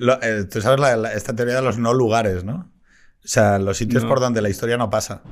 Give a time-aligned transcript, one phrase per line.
[0.00, 2.72] Lo- eh, Tú sabes la- la- esta teoría de los no lugares, ¿no?
[3.22, 4.08] O sea, los sitios No.
[4.08, 5.22] por donde la historia no pasa.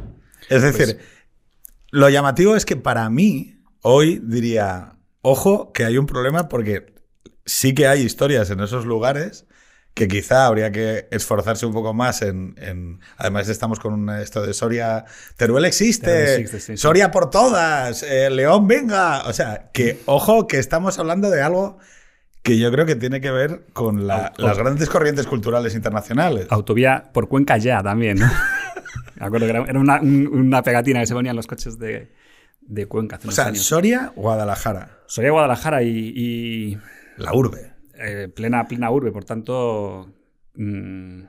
[0.51, 0.99] Es decir,
[1.91, 4.93] lo llamativo es que para mí, hoy diría,
[5.23, 6.95] ojo, que hay un problema porque
[7.47, 9.47] sí que hay historias en esos lugares
[9.95, 12.55] que quizá habría que esforzarse un poco más en...
[12.59, 15.07] en- además estamos con un- esto de Soria,
[15.37, 16.77] Teruel existe, Teruel existe, sí, sí.
[16.77, 19.23] Soria por todas, eh, León venga.
[19.27, 21.79] O sea, que ojo que estamos hablando de algo
[22.43, 26.47] que yo creo que tiene que ver con la- las grandes corrientes culturales internacionales.
[26.51, 28.27] Autovía por Cuenca ya también, ¿no?
[29.21, 32.13] Me acuerdo que era, una, un- una pegatina que se ponían los coches de,
[32.61, 33.63] de Cuenca hace O unos sea, años.
[33.63, 36.79] Soria, Guadalajara, de Guadalajara y, y,
[37.17, 37.73] la urbe.
[37.95, 40.15] eh, plena, plena urbe, por tanto.
[40.55, 41.23] mm,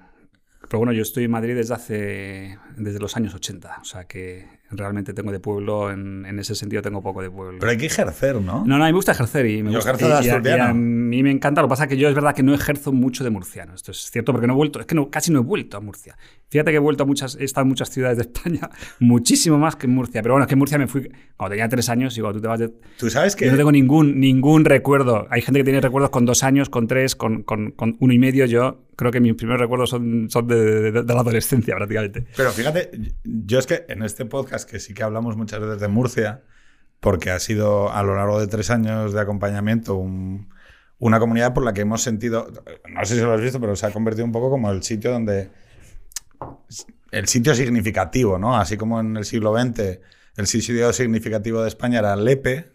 [0.69, 2.57] pero bueno, yo estoy en Madrid desde hace.
[2.77, 3.77] desde los años 80.
[3.81, 7.57] O sea que realmente tengo de pueblo, en, en ese sentido tengo poco de pueblo.
[7.59, 8.63] Pero hay que ejercer, ¿no?
[8.65, 10.29] No, no, a mí me gusta ejercer y me Yo gusta, ejerzo de y- y
[10.29, 11.61] a- y a mí me encanta.
[11.61, 13.73] Lo que pasa es que yo es verdad que no ejerzo mucho de murciano.
[13.73, 15.79] Esto es cierto porque no he vuelto, es que no, casi no he vuelto a
[15.79, 16.17] Murcia.
[16.49, 19.75] Fíjate que he vuelto a muchas, he estado en muchas ciudades de España, muchísimo más
[19.75, 20.21] que en Murcia.
[20.21, 22.41] Pero bueno, es que en Murcia me fui cuando tenía tres años y cuando tú
[22.41, 23.45] te vas de, Tú sabes que...
[23.45, 25.27] yo no tengo ningún, ningún recuerdo.
[25.29, 28.19] Hay gente que tiene recuerdos con dos años, con tres, con, con- con uno y
[28.19, 28.45] medio.
[28.45, 32.25] Yo creo que mis primeros recuerdos son, son de, de- de la adolescencia prácticamente.
[32.35, 32.91] Pero fíjate,
[33.23, 36.43] yo es que en este podcast que sí que hablamos muchas veces de Murcia,
[36.99, 40.49] porque ha sido a lo largo de tres años de acompañamiento un-
[40.99, 42.51] una comunidad por la que hemos sentido,
[42.89, 45.11] no sé si lo has visto, pero se ha convertido un poco como el sitio
[45.11, 45.49] donde,
[47.11, 48.57] el sitio significativo, ¿no?
[48.57, 49.99] Así como en el siglo XX
[50.39, 52.71] el sitio significativo de España era Lepe,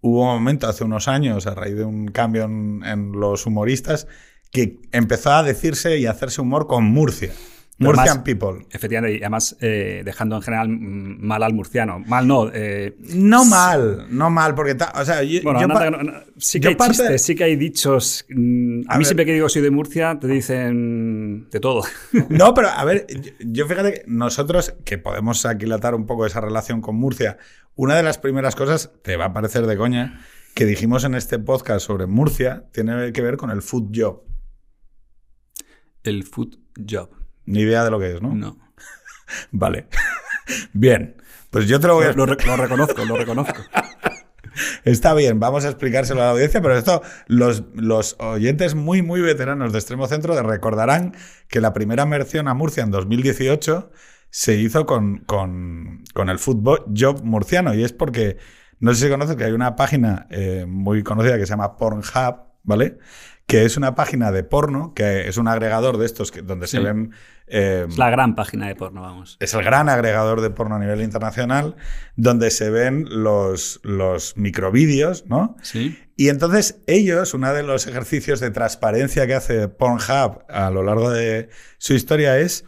[0.00, 4.06] hubo un momento hace unos años, a raíz de un cambio en, los humoristas,
[4.52, 7.32] que empezó a decirse y hacerse humor con Murcia.
[7.78, 8.66] Murcian People.
[8.70, 11.98] Efectivamente, y además eh, dejando en general mal al murciano.
[11.98, 12.48] Mal no.
[12.54, 15.74] eh, No mal, no mal, porque, ta- o sea, yo, Bueno, yo no-
[16.38, 18.24] sí que hay parte- chistes, sí que hay dichos.
[18.28, 19.06] mm, A, A mí ver.
[19.06, 21.82] siempre que digo soy de Murcia, te dicen de todo.
[22.28, 26.40] No, pero a ver, yo, yo fíjate que nosotros, que podemos aquilatar un poco esa
[26.40, 27.38] relación con Murcia,
[27.74, 30.20] una de las primeras cosas, te va a parecer de coña,
[30.54, 34.22] que dijimos en este podcast sobre Murcia, tiene que ver con el food job.
[36.04, 36.54] El food
[36.88, 37.10] job.
[37.46, 38.34] Ni idea de lo que es, ¿no?
[38.34, 38.56] No.
[39.52, 39.88] Vale.
[40.72, 41.16] Bien.
[41.50, 43.62] Pues yo te lo voy a Lo, lo re- lo reconozco, lo reconozco.
[44.84, 49.20] Está bien, vamos a explicárselo a la audiencia, pero esto los, los oyentes muy, muy
[49.20, 51.14] veteranos de Extremo Centro recordarán
[51.48, 53.90] que la primera mención a Murcia en 2018
[54.30, 58.36] se hizo con, con, con el fútbol job murciano y es porque,
[58.78, 62.36] no sé si conoces que hay una página eh, muy conocida que se llama Pornhub,
[62.62, 62.98] ¿vale?
[63.46, 66.78] Que es una página de porno, que es un agregador de estos que, donde se
[66.80, 67.12] ven...
[67.46, 69.36] eh, Es la gran página de porno, vamos.
[69.38, 71.76] es el gran agregador de porno a nivel internacional,
[72.16, 75.56] donde se ven los, los microvídeos, ¿no?
[75.62, 75.98] Sí.
[76.16, 81.10] Y entonces ellos, uno de los ejercicios de transparencia que hace Pornhub a lo largo
[81.10, 82.64] de su historia es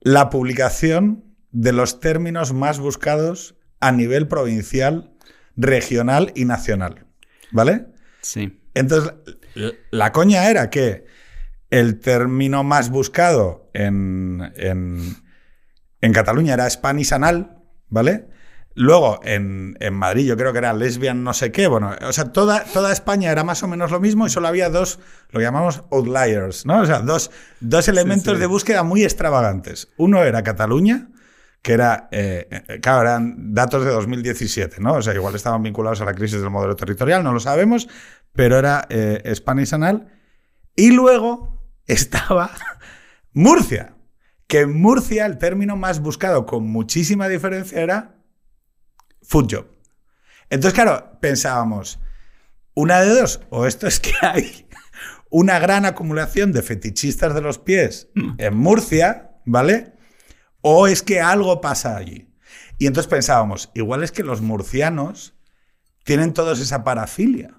[0.00, 5.12] la publicación de los términos más buscados a nivel provincial,
[5.56, 7.06] regional y nacional.
[7.52, 7.86] ¿Vale?
[8.22, 8.60] Sí.
[8.74, 9.12] Entonces,
[9.90, 11.06] la coña era que
[11.70, 15.16] el término más buscado en, en,
[16.00, 18.28] en Cataluña era Spanish anal, ¿vale?
[18.76, 22.32] Luego en, en Madrid yo creo que era lesbian no sé qué, bueno, o sea,
[22.32, 24.98] toda, toda España era más o menos lo mismo y solo había dos,
[25.30, 26.80] lo que llamamos outliers, ¿no?
[26.80, 28.40] O sea, dos, dos elementos sí.
[28.40, 29.88] de búsqueda muy extravagantes.
[29.96, 31.08] Uno era Cataluña,
[31.62, 34.94] que era, eh, eh, claro, eran datos de 2017, ¿no?
[34.94, 37.88] O sea, igual estaban vinculados a la crisis del modelo territorial, no lo sabemos,
[38.34, 40.12] pero era eh, Spanish Anal.
[40.76, 42.50] Y luego estaba
[43.32, 43.94] Murcia,
[44.46, 48.16] que en Murcia el término más buscado con muchísima diferencia era
[49.22, 49.66] food job.
[50.50, 51.98] Entonces, claro, pensábamos,
[52.74, 54.66] una de dos, o esto es que hay
[55.30, 58.08] una gran acumulación de fetichistas de los pies
[58.38, 59.94] en Murcia, ¿vale?
[60.60, 62.28] O es que algo pasa allí.
[62.78, 65.34] Y entonces pensábamos, igual es que los murcianos
[66.04, 67.54] tienen todos esa parafilia.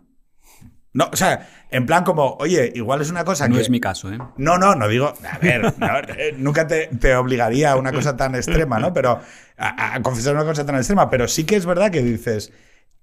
[0.96, 3.62] No, o sea, en plan como, oye, igual es una cosa No que...
[3.62, 4.18] es mi caso, ¿eh?
[4.38, 8.16] No, no, no digo, a ver, no, eh, nunca te, te obligaría a una cosa
[8.16, 8.94] tan extrema, ¿no?
[8.94, 9.20] Pero
[9.58, 12.54] a, a confesar una cosa tan extrema, pero sí que es verdad que dices,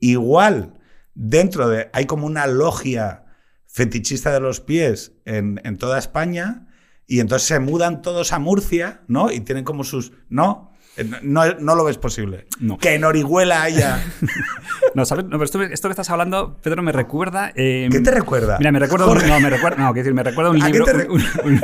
[0.01, 0.81] igual
[1.15, 3.27] dentro de, hay como una logia
[3.67, 6.69] fetichista de los pies en, en toda España
[7.07, 9.31] y entonces se mudan todos a Murcia, ¿no?
[9.31, 10.72] Y tienen como sus, ¿no?
[10.97, 12.47] Eh, No, no lo ves posible.
[12.61, 12.79] No.
[12.79, 14.03] Que en Orihuela haya...
[14.95, 15.25] No, ¿sabes?
[15.25, 17.51] No, pero esto, esto que estás hablando, Pedro, me recuerda.
[17.55, 18.59] eh, ¿Qué te recuerda?
[18.59, 19.07] Mira, me recuerda.
[19.07, 19.79] Un, no, me recuerda.
[19.79, 20.85] No, quiero decir, me recuerda un ¿A qué libro.
[20.85, 21.61] te re- un- un- un-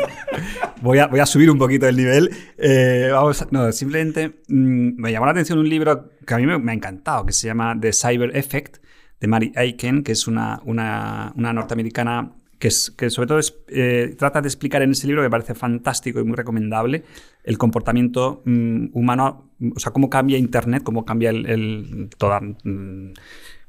[0.80, 2.30] voy, a, voy a subir un poquito el nivel.
[2.56, 6.58] Eh, vamos, no, simplemente mm, me llamó la atención un libro que a mí me,
[6.58, 8.78] me ha encantado, que se llama The Cyber Effect,
[9.20, 13.56] de Mary Aiken, que es una, una, una norteamericana que, es, que sobre todo es,
[13.68, 17.04] eh, trata de explicar en ese libro, que me parece fantástico y muy recomendable,
[17.44, 23.12] el comportamiento mm, humano, o sea, cómo cambia Internet, cómo cambia el, toda, mm,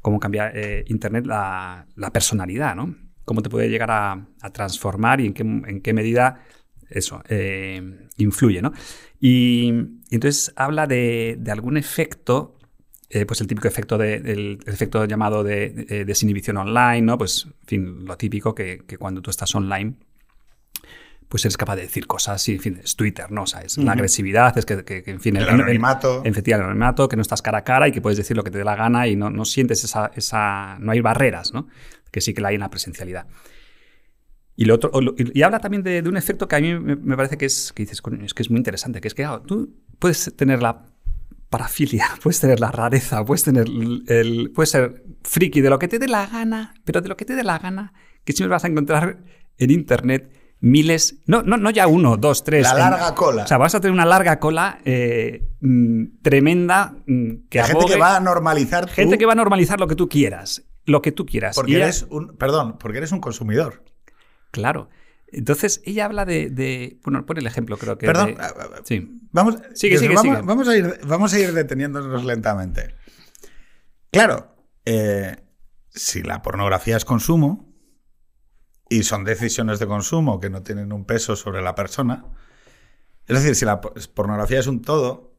[0.01, 2.95] cómo cambia eh, Internet la, la personalidad, ¿no?
[3.25, 6.41] Cómo te puede llegar a, a transformar y en qué, en qué medida
[6.89, 8.73] eso eh, influye, ¿no?
[9.19, 9.71] Y,
[10.09, 12.58] y entonces habla de, de algún efecto
[13.09, 17.17] eh, pues el típico efecto de, el efecto llamado de, de desinhibición online, ¿no?
[17.17, 19.95] Pues, en fin, lo típico que, que cuando tú estás online,
[21.27, 23.43] pues eres capaz de decir cosas y, en fin, es Twitter, ¿no?
[23.43, 25.37] O sea, es la agresividad, es que, que- que, en fin...
[25.37, 26.21] El anonimato.
[26.23, 28.43] En efectivamente, el anonimato, que no estás cara a cara y que puedes decir lo
[28.43, 30.77] que te dé la gana y no, no sientes esa, esa...
[30.79, 31.67] No hay barreras, ¿no?
[32.11, 33.27] Que sí que la hay en la presencialidad.
[34.55, 37.37] Y, lo otro, y habla también de, de un efecto que a mí me, parece
[37.37, 39.73] que es, que dices, "Coño, es que es muy interesante, que es que claro, tú
[39.99, 40.83] puedes tener la
[41.49, 45.87] parafilia, puedes tener la rareza, puedes tener el, el- puedes ser friki de lo que
[45.87, 47.93] te dé la gana, pero de lo que te dé la gana,
[48.23, 49.23] que siempre vas a encontrar
[49.57, 50.31] en internet
[50.61, 52.63] miles, no, no, no ya uno, dos, tres.
[52.63, 53.43] La en- larga cola.
[53.43, 57.85] O sea, vas a tener una larga cola eh, mm, tremenda mm, que La gente
[57.85, 61.11] que va a normalizar gente que va a normalizar lo que tú quieras, lo que
[61.13, 61.55] tú quieras.
[61.55, 62.35] Porque Y eres un...
[62.37, 63.83] Perdón, porque eres un consumidor.
[64.51, 64.89] Claro.
[65.31, 66.49] Entonces, ella habla de.
[66.49, 68.05] de- bueno, pone el ejemplo, creo que.
[68.07, 69.19] Perdón, de- ah, ah, sí.
[69.31, 70.47] Vamos, Sigue, Jesús, sigue, vamos, sigue.
[70.47, 72.95] vamos a ir, vamos a ir deteniéndonos lentamente.
[74.11, 74.55] Claro,
[74.85, 75.35] eh,
[75.89, 77.71] si la pornografía es consumo
[78.89, 82.25] y son decisiones de consumo que no tienen un peso sobre la persona,
[83.27, 85.35] es decir, si la po- pornografía es un todo,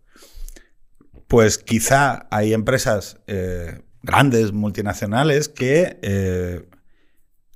[1.26, 6.68] pues quizá hay empresas eh, grandes, multinacionales, que eh,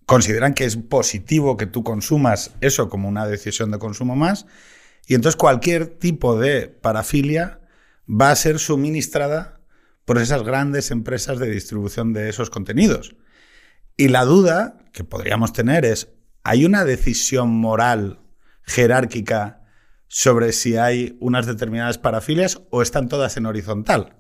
[0.07, 4.47] consideran que es positivo que tú consumas eso como una decisión de consumo más,
[5.07, 7.61] y entonces cualquier tipo de parafilia
[8.09, 9.61] va a ser suministrada
[10.05, 13.17] por esas grandes empresas de distribución de esos contenidos.
[13.97, 16.09] Y la duda que podríamos tener es,
[16.43, 18.21] ¿hay una decisión moral
[18.63, 19.63] jerárquica
[20.09, 24.17] sobre si hay unas determinadas parafilias o están todas en horizontal?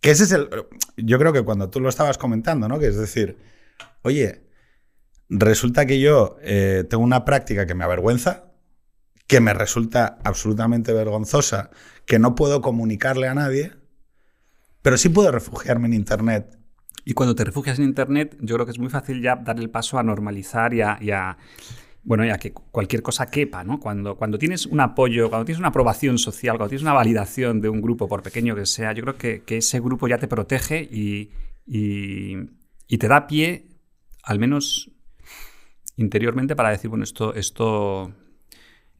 [0.00, 0.48] Que ese es el...
[0.96, 2.78] Yo creo que cuando tú lo estabas comentando, ¿no?
[2.78, 3.38] Que es decir,
[4.02, 4.43] oye,
[5.28, 8.52] resulta que yo eh, tengo una práctica que me avergüenza,
[9.26, 11.70] que me resulta absolutamente vergonzosa,
[12.06, 13.72] que no puedo comunicarle a nadie,
[14.82, 16.58] pero sí puedo refugiarme en Internet.
[17.04, 19.70] Y cuando te refugias en Internet, yo creo que es muy fácil ya dar el
[19.70, 20.98] paso a normalizar y a.
[21.12, 21.38] a-
[22.06, 23.80] bueno, ya que cualquier cosa quepa, ¿no?
[23.80, 27.70] Cuando, cuando tienes un apoyo, cuando tienes una aprobación social, cuando tienes una validación de
[27.70, 30.82] un grupo, por pequeño que sea, yo creo que, que ese grupo ya te protege
[30.82, 31.30] y,
[31.66, 33.68] y te da pie,
[34.22, 34.90] al menos
[35.96, 38.12] interiormente, para decir, bueno, esto, esto,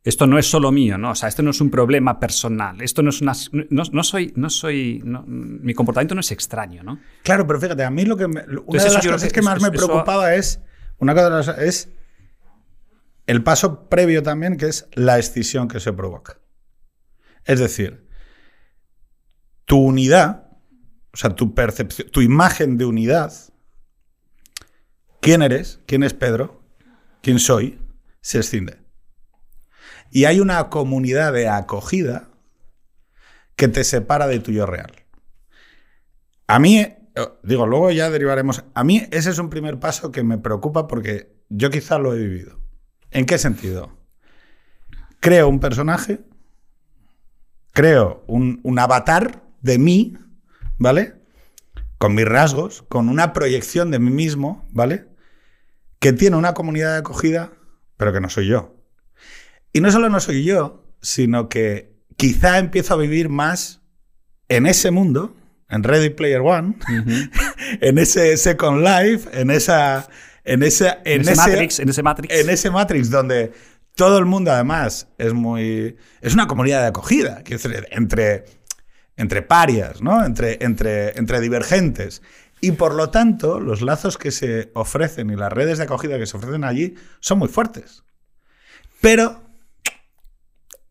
[0.05, 1.11] esto no es solo mío, ¿no?
[1.11, 3.33] O sea, esto no es un problema personal, esto no es una...
[3.71, 4.33] No, no soy...
[4.37, 7.01] No soy no- mi comportamiento no es extraño, ¿no?
[7.23, 9.61] Claro, pero fíjate, a mí lo que me- una Entonces, de las cosas que más
[9.63, 10.61] me eso- preocupaba es
[10.99, 11.89] una cosa es
[13.27, 16.39] el paso previo también, que es la escisión que se provoca.
[17.47, 18.07] Es decir,
[19.65, 20.51] tu unidad,
[21.13, 23.33] o sea, tu percepción, tu imagen de unidad,
[25.21, 26.63] quién eres, quién es Pedro,
[27.25, 27.79] quién soy,
[28.21, 28.77] se escinde.
[30.11, 32.29] Y hay una comunidad de acogida
[33.57, 34.93] que te separa de tu yo real.
[36.47, 36.97] A mí, eh,
[37.43, 38.65] digo, luego ya derivaremos.
[38.75, 42.19] A mí ese es un primer paso que me preocupa porque yo quizá lo he
[42.19, 42.61] vivido.
[43.11, 43.97] ¿En qué sentido?
[45.21, 46.21] Creo un personaje,
[47.73, 50.19] creo un avatar de mí,
[50.77, 51.15] ¿vale?
[51.97, 55.14] Con mis rasgos, con una proyección de mí mismo, ¿vale?
[56.05, 57.51] Que tiene una comunidad de acogida,
[57.97, 58.77] pero que no soy yo.
[59.73, 63.81] Y no solo no soy yo, sino que quizá empiezo a vivir más
[64.51, 65.35] en ese mundo,
[65.71, 66.77] en Ready Player One,
[67.81, 70.07] en ese Second Life, en esa.
[70.45, 72.35] En, esa, En, ese, Matrix, en ese Matrix.
[72.35, 73.53] en ese Matrix donde
[73.95, 78.45] todo el mundo además es muy es una comunidad de acogida quiero decir, entre
[79.17, 82.21] entre parias no entre entre entre divergentes
[82.65, 86.27] y por lo tanto los lazos que se ofrecen y las redes de acogida que
[86.27, 88.05] se ofrecen allí son muy fuertes
[89.01, 89.43] pero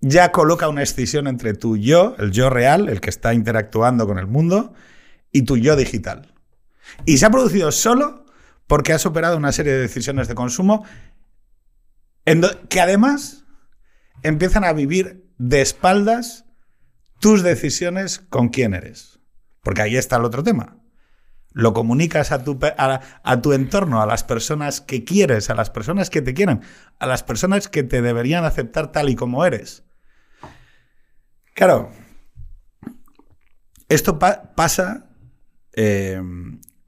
[0.02, 4.20] ya coloca una escisión entre tu yo el yo real el que está interactuando con
[4.20, 4.74] el mundo
[5.32, 6.34] y tu yo digital
[7.06, 8.26] y se ha producido solo
[8.68, 10.86] porque has superado una serie de decisiones de consumo
[12.70, 13.46] que además
[14.24, 16.46] empiezan a vivir de espaldas
[17.20, 19.20] tus decisiones con quién eres.
[19.62, 20.83] Porque ahí está el otro tema.
[21.54, 26.10] Lo comunicas a tu, a, tu entorno, a las personas que quieres, a las personas
[26.10, 26.62] que te quieren,
[27.00, 29.84] a las personas que te deberían aceptar tal y como eres.
[31.54, 31.92] Claro,
[33.88, 35.10] esto pa- pasa,
[35.74, 36.20] eh,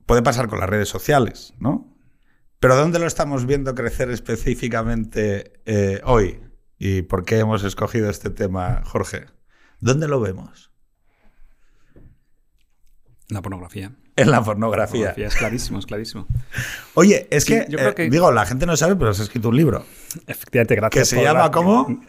[0.08, 1.96] puede pasar con las redes sociales, ¿no?
[2.60, 6.42] Pero ¿dónde lo estamos viendo crecer específicamente eh, hoy?
[6.80, 9.28] ¿Y por qué hemos escogido este tema, Jorge?
[9.80, 10.72] ¿Dónde lo vemos?
[13.30, 13.96] La pornografía.
[14.16, 15.14] En la pornografía.
[15.18, 16.28] Es clarísimo, es clarísimo.
[16.94, 19.86] Oye, es que, eh, digo, la gente no sabe, pero has escrito un libro.
[20.26, 21.10] Efectivamente, gracias.
[21.10, 22.02] ¿Que se llama cómo?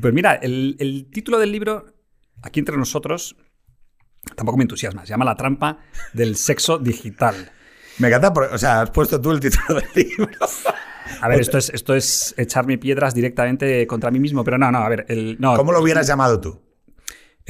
[0.00, 1.86] Pues mira, el, título del libro,
[2.42, 3.36] aquí entre nosotros,
[4.34, 5.02] tampoco me entusiasma.
[5.04, 5.78] Se llama La trampa
[6.14, 7.52] del sexo digital.
[7.98, 10.30] Me encanta, o sea, has puesto tú el título del libro.
[11.20, 14.78] A ver, esto es, esto es echarme piedras directamente contra mí mismo, pero no, no,
[14.78, 15.04] a ver.
[15.08, 16.60] El, no, ¿Cómo lo hubieras llamado tú?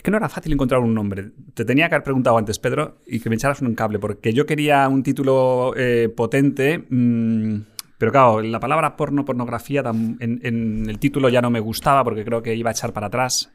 [0.01, 1.33] Es que no era fácil encontrar un nombre.
[1.53, 4.47] Te tenía que haber preguntado antes, Pedro, y que me echaras un cable, porque yo
[4.47, 7.61] quería un título eh, potente, mm,
[7.99, 12.43] pero claro, la palabra porno, pornografía, en, el título ya no me gustaba porque creo
[12.43, 13.53] que iba a echar para atrás.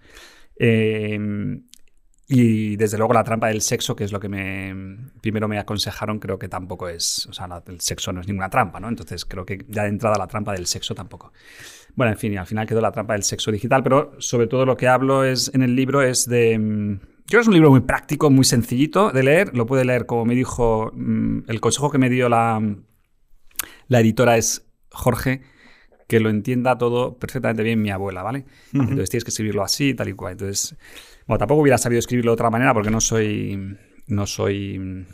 [0.60, 1.18] Eh,
[2.28, 6.20] y desde luego la trampa del sexo, que es lo que me primero me aconsejaron,
[6.20, 8.88] creo que tampoco es, o sea, el sexo no es ninguna trampa, ¿no?
[8.88, 11.34] Entonces creo que ya de entrada la trampa del sexo tampoco.
[11.96, 14.66] Bueno, en fin, y al final quedó la trampa del sexo digital, pero sobre todo
[14.66, 16.58] lo que hablo es en el libro es de...
[16.58, 19.84] Mm, yo creo que es un libro muy práctico, muy sencillito de leer, lo puede
[19.84, 22.62] leer como me dijo, mm, el consejo que me dio la,
[23.88, 25.42] la editora es Jorge,
[26.08, 28.46] que lo entienda todo perfectamente bien mi abuela, ¿vale?
[28.74, 30.34] Entonces tienes que escribirlo así, tal y cual.
[30.34, 30.75] Entonces,
[31.25, 33.78] bueno, tampoco hubiera sabido escribirlo de otra manera porque no soy.
[34.08, 35.06] No soy.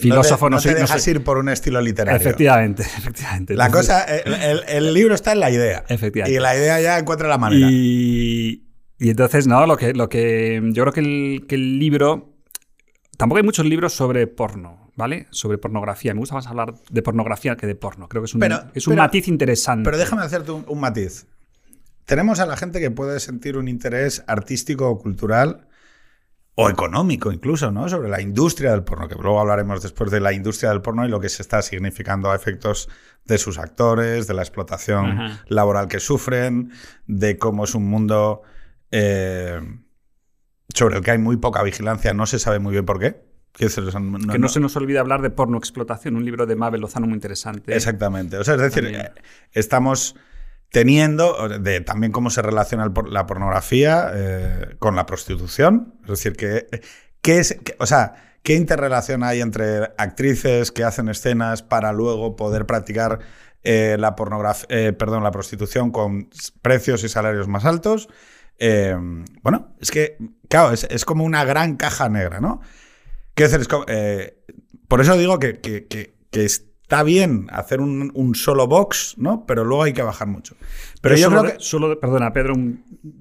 [0.00, 2.20] Filósofo, no, te, dejas ir por un estilo literario.
[2.20, 3.54] Efectivamente, efectivamente.
[3.54, 5.84] La cosa, el, libro está en la idea.
[5.88, 6.36] Efectivamente.
[6.36, 7.68] Y la idea ya encuentra la manera.
[7.70, 8.62] Y,
[8.98, 12.34] entonces, no, lo que, lo que yo creo que el, que el libro.
[13.16, 15.26] Tampoco hay muchos libros sobre porno, ¿vale?
[15.30, 16.14] Sobre pornografía.
[16.14, 18.08] Me gusta más hablar de pornografía que de porno.
[18.08, 18.42] Creo que es un,
[18.74, 19.84] es un matiz interesante.
[19.84, 21.26] Pero déjame hacerte un matiz.
[22.06, 25.68] Tenemos a la gente que puede sentir un interés artístico o cultural
[26.60, 27.88] o económico incluso, ¿no?
[27.88, 31.08] Sobre la industria del porno, que luego hablaremos después de la industria del porno y
[31.08, 32.88] lo que se está significando a efectos
[33.24, 36.72] de sus actores, de la explotación laboral que sufren,
[37.06, 38.42] de cómo es un mundo
[38.90, 39.60] eh,
[40.74, 43.22] sobre el que hay muy poca vigilancia, no se sabe muy bien por qué.
[43.52, 47.14] que no, se nos olvide hablar de porno explotación, un libro de Mabel Lozano muy
[47.14, 47.74] interesante.
[47.74, 48.36] Exactamente.
[48.36, 49.12] O sea, es decir, eh,
[49.52, 50.14] estamos
[50.70, 55.94] teniendo de también cómo se relaciona la pornografía eh, con la prostitución.
[56.02, 56.66] Es decir, que,
[57.20, 62.66] ¿qué es, o sea, ¿qué interrelación hay entre actrices que hacen escenas para luego poder
[62.66, 63.18] practicar
[63.62, 66.30] eh, la pornografía, eh, perdón, la prostitución con
[66.62, 68.08] precios y salarios más altos?
[69.42, 70.18] bueno, es que,
[70.50, 72.60] claro, es, como una gran caja negra, ¿no?
[74.86, 76.44] Por eso digo que, que, que
[76.90, 79.46] está bien hacer un, solo box, ¿no?
[79.46, 80.56] Pero luego hay que bajar mucho.
[81.00, 81.54] Pero yo, creo que...
[81.58, 82.54] Solo, perdona, Pedro,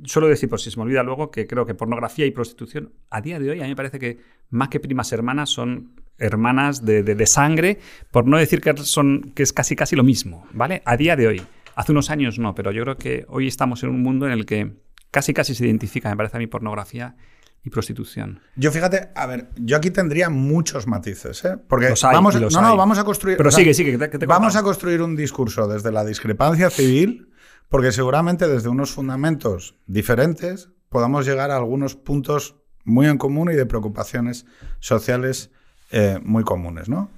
[0.06, 3.22] solo decir, por si se me olvida luego, que creo que pornografía y prostitución, a
[3.22, 4.18] día de hoy, a mí me parece que
[4.50, 7.78] más que primas hermanas son hermanas de, sangre,
[8.10, 10.82] por no decir que, son, que es casi casi lo mismo, ¿vale?
[10.86, 11.42] A día de hoy.
[11.76, 14.48] Hace unos años no, pero yo creo que hoy estamos en un mundo en el
[14.48, 14.74] que
[15.12, 17.16] casi casi se identifica, me parece a mí, pornografía
[17.64, 18.42] y prostitución.
[18.56, 21.58] Yo fíjate, a ver, yo aquí tendría muchos matices, ¿eh?
[21.68, 23.38] Porque vamos, no, no, vamos a construir.
[23.38, 27.32] Pero sigue, sigue, que te, Vamos a construir un discurso desde la discrepancia civil,
[27.68, 33.56] porque seguramente desde unos fundamentos diferentes podamos llegar a algunos puntos muy en común y
[33.56, 34.46] de preocupaciones
[34.80, 35.52] sociales
[35.92, 37.12] eh, muy comunes, ¿no?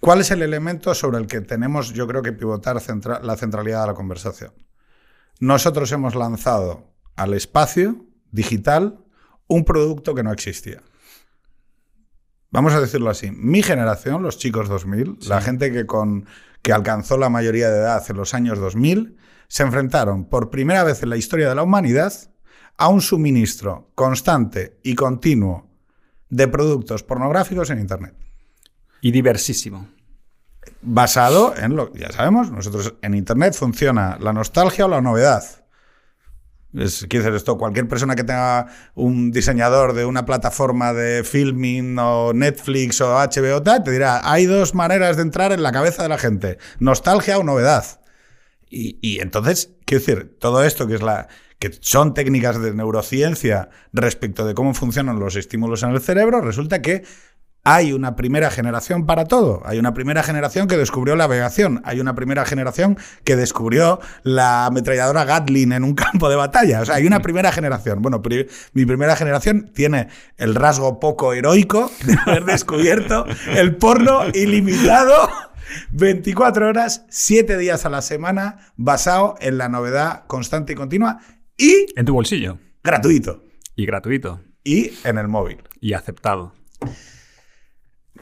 [0.00, 3.86] ¿Cuál es el elemento sobre el que tenemos, yo creo que pivotar la centralidad de
[3.86, 4.52] la conversación?
[5.38, 9.01] Nosotros hemos lanzado al espacio digital
[9.52, 10.82] un producto que no existía.
[12.50, 13.30] Vamos a decirlo así.
[13.30, 16.26] Mi generación, los chicos 2000, la gente que, con,
[16.62, 19.16] que alcanzó la mayoría de edad en los años 2000,
[19.48, 22.12] se enfrentaron por primera vez en la historia de la humanidad
[22.78, 25.70] a un suministro constante y continuo
[26.30, 28.14] de productos pornográficos en Internet.
[29.02, 29.88] Y diversísimo.
[30.80, 35.61] Basado en lo que ya sabemos, nosotros en Internet funciona la nostalgia o la novedad.
[36.74, 41.98] Es, quiero decir esto, cualquier persona que tenga un diseñador de una plataforma de filming
[41.98, 46.08] o Netflix o HBO te dirá, hay dos maneras de entrar en la cabeza de
[46.08, 48.00] la gente, nostalgia o novedad.
[48.70, 53.68] Y, y entonces, quiero decir, todo esto que es la que son técnicas de neurociencia
[53.92, 57.04] respecto de cómo funcionan los estímulos en el cerebro, resulta que
[57.64, 59.62] hay una primera generación para todo.
[59.64, 61.80] Hay una primera generación que descubrió la navegación.
[61.84, 66.80] Hay una primera generación que descubrió la ametralladora Gatling en un campo de batalla.
[66.80, 68.02] O sea, hay una primera generación.
[68.02, 68.20] Bueno,
[68.72, 75.28] mi primera generación tiene el rasgo poco heroico de haber descubierto el porno ilimitado.
[75.92, 81.20] 24 horas, 7 días a la semana, basado en la novedad constante y continua
[81.56, 81.86] y...
[81.96, 82.58] En tu bolsillo.
[82.82, 83.44] Gratuito.
[83.76, 84.40] Y gratuito.
[84.64, 85.62] Y en el móvil.
[85.80, 86.52] Y aceptado.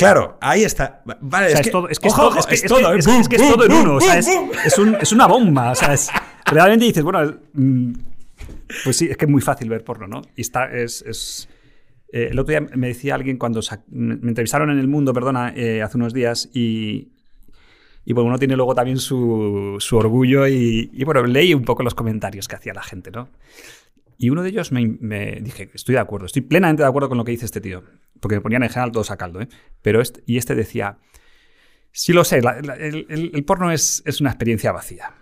[0.00, 1.02] Claro, ahí está.
[1.21, 2.54] Vale, O sea, es, es, que, todo, es que es ojo, todo, ojo, es que-
[2.54, 2.62] es
[3.66, 3.95] en uno.
[3.97, 5.71] O sea, bum, es, un- una bomba.
[5.71, 6.11] O sea, es,
[6.47, 7.92] realmente dices, bueno, mm,
[8.85, 10.23] pues sí, es que es muy fácil ver porno, ¿no?
[10.35, 11.02] Y está, es.
[11.02, 11.49] es-
[12.12, 15.52] eh, el otro día me decía alguien cuando me me entrevistaron en El Mundo, perdona,
[15.54, 17.12] eh, hace unos días, y,
[18.04, 21.85] y bueno, uno tiene luego también su, su orgullo y, y, bueno, leí un poco
[21.85, 23.28] los comentarios que hacía la gente, ¿no?
[24.22, 27.16] Y uno de ellos me, me dije, estoy de acuerdo, estoy plenamente de acuerdo con
[27.16, 27.82] lo que dice este tío,
[28.20, 29.48] porque me ponían en general todos a caldo, ¿eh?
[29.80, 30.98] Pero este, y este decía,
[31.90, 35.14] sí lo sé, la- la- el, porno es, es una experiencia vacía,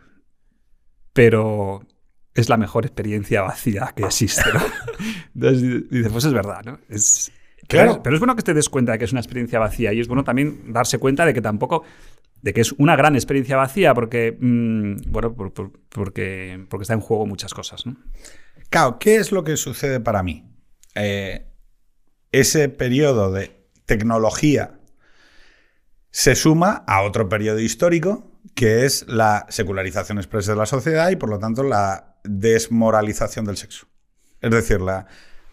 [1.13, 1.87] pero
[2.35, 4.61] es la mejor experiencia vacía que existe, ¿no?
[5.35, 6.79] Entonces dice, pues es verdad, ¿no?
[6.89, 7.33] Es,
[7.69, 7.91] pero, Claro.
[7.93, 10.01] es, pero es bueno que te des cuenta de que es una experiencia vacía y
[10.01, 11.85] es bueno también darse cuenta de que tampoco
[12.41, 16.95] de que es una gran experiencia vacía porque mm, bueno por- por- porque porque está
[16.95, 17.97] en juego muchas cosas ¿no?
[18.71, 20.51] Claro, ¿qué es lo que sucede para mí?
[20.95, 21.47] Eh,
[22.33, 24.81] ese periodo de tecnología
[26.11, 31.17] se suma a otro periodo histórico que es la secularización expresa de la sociedad y
[31.17, 33.87] por lo tanto la desmoralización del sexo.
[34.41, 35.07] Es decir, la,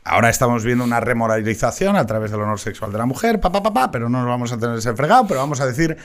[0.04, 3.62] ahora estamos viendo una remoralización a través del honor sexual de la mujer, pa, pa,
[3.62, 5.98] pa, pa, pero no nos vamos a tener ese fregado, pero vamos a decir,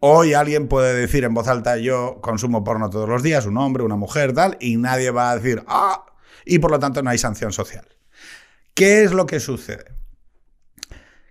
[0.00, 3.82] hoy alguien puede decir en voz alta, yo consumo porno todos los días, un hombre,
[3.82, 6.04] una mujer, tal, y nadie va a decir, ah,
[6.44, 7.86] y por lo tanto no hay sanción social.
[8.74, 9.84] ¿Qué es lo que sucede?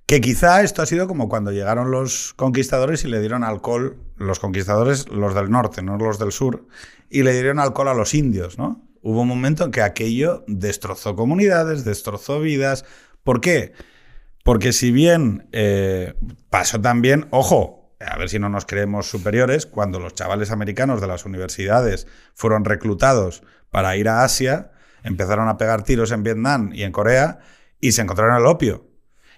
[0.06, 4.40] Que quizá esto ha sido como cuando llegaron los conquistadores y le dieron alcohol, los
[4.40, 6.68] conquistadores, los del norte, no los del sur,
[7.10, 8.88] y le dieron alcohol a los indios, ¿no?
[9.02, 12.86] Hubo un momento en que aquello destrozó comunidades, destrozó vidas.
[13.24, 13.74] ¿Por qué?
[14.44, 16.14] Porque si bien eh,
[16.50, 21.08] pasó también, ojo, a ver si no nos creemos superiores, cuando los chavales americanos de
[21.08, 24.73] las universidades fueron reclutados para ir a Asia,
[25.04, 27.40] empezaron a pegar tiros en Vietnam y en Corea
[27.80, 28.88] y se encontraron el opio.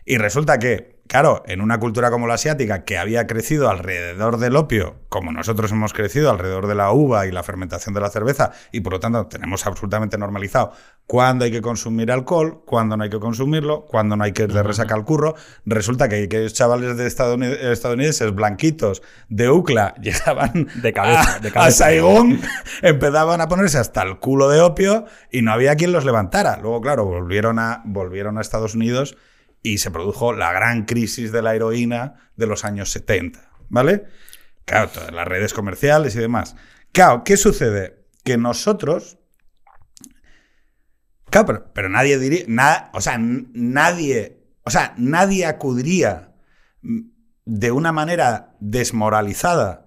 [0.05, 4.55] Y resulta que, claro, en una cultura como la asiática, que había crecido alrededor del
[4.55, 8.51] opio, como nosotros hemos crecido alrededor de la uva y la fermentación de la cerveza,
[8.71, 10.73] y por lo tanto tenemos absolutamente normalizado
[11.07, 14.53] cuándo hay que consumir alcohol, cuándo no hay que consumirlo, cuándo no hay que ir
[14.53, 20.67] de resaca al curro, resulta que aquellos chavales de estadounid- estadounidenses blanquitos de UCLA llegaban
[20.81, 21.67] De cabeza, a, de cabeza.
[21.67, 22.41] a Saigón,
[22.81, 26.57] empezaban a ponerse hasta el culo de opio y no había quien los levantara.
[26.57, 29.15] Luego, claro, volvieron a, volvieron a Estados Unidos
[29.61, 34.05] y se produjo la gran crisis de la heroína de los años 70, ¿vale?
[34.65, 36.55] Claro, todas las redes comerciales y demás.
[36.91, 37.99] Claro, ¿qué sucede?
[38.23, 39.19] Que nosotros...
[41.43, 42.43] Pero, pero nadie diría...
[42.47, 44.39] na- o sea, nadie...
[44.63, 46.33] O sea, nadie acudiría
[46.81, 46.99] mm,
[47.45, 49.85] de una manera desmoralizada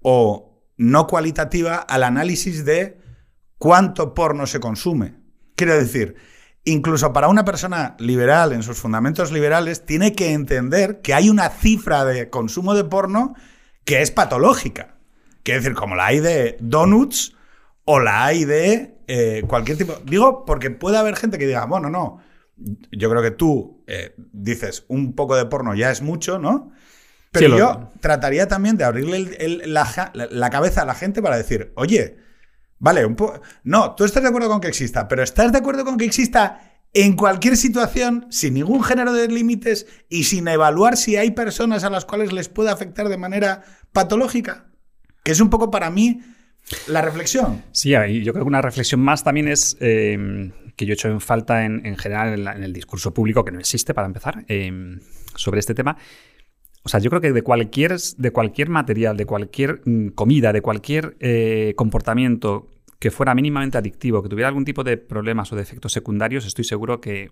[0.00, 3.00] o no cualitativa al análisis de
[3.58, 5.14] cuánto porno se consume.
[5.54, 6.16] Quiero decir,
[6.64, 11.48] incluso para una persona liberal, en sus fundamentos liberales, tiene que entender que hay una
[11.48, 13.34] cifra de consumo de porno
[13.84, 14.98] que es patológica.
[15.44, 17.35] Quiero decir, como la hay de donuts
[17.86, 19.94] o la hay de eh, cualquier tipo.
[20.04, 22.18] Digo, porque puede haber gente que diga, bueno, no,
[22.92, 26.72] yo creo que tú eh, dices un poco de porno ya es mucho, ¿no?
[27.32, 31.22] Pero Sí, lo- yo trataría también de abrirle el- el- la, cabeza a la gente
[31.22, 32.16] para decir, oye,
[32.78, 33.40] vale, un poco...
[33.62, 36.60] No, tú estás de acuerdo con que exista, pero ¿estás de acuerdo con que exista
[36.94, 41.90] en cualquier situación, sin ningún género de límites y sin evaluar si hay personas a
[41.90, 44.66] las cuales les puede afectar de manera patológica?
[45.22, 46.20] Que es un poco para mí
[46.88, 47.62] la reflexión.
[47.72, 51.20] Sí, yo creo que una reflexión más también es eh, que yo he hecho en
[51.20, 54.98] falta en, en general en el discurso público, que no existe para empezar, eh,
[55.34, 55.96] sobre este tema.
[56.82, 60.62] O sea, yo creo que de cualquier, de cualquier material, de cualquier mm, comida, de
[60.62, 65.62] cualquier eh, comportamiento que fuera mínimamente adictivo, que tuviera algún tipo de problemas o de
[65.62, 67.30] efectos secundarios, estoy seguro que,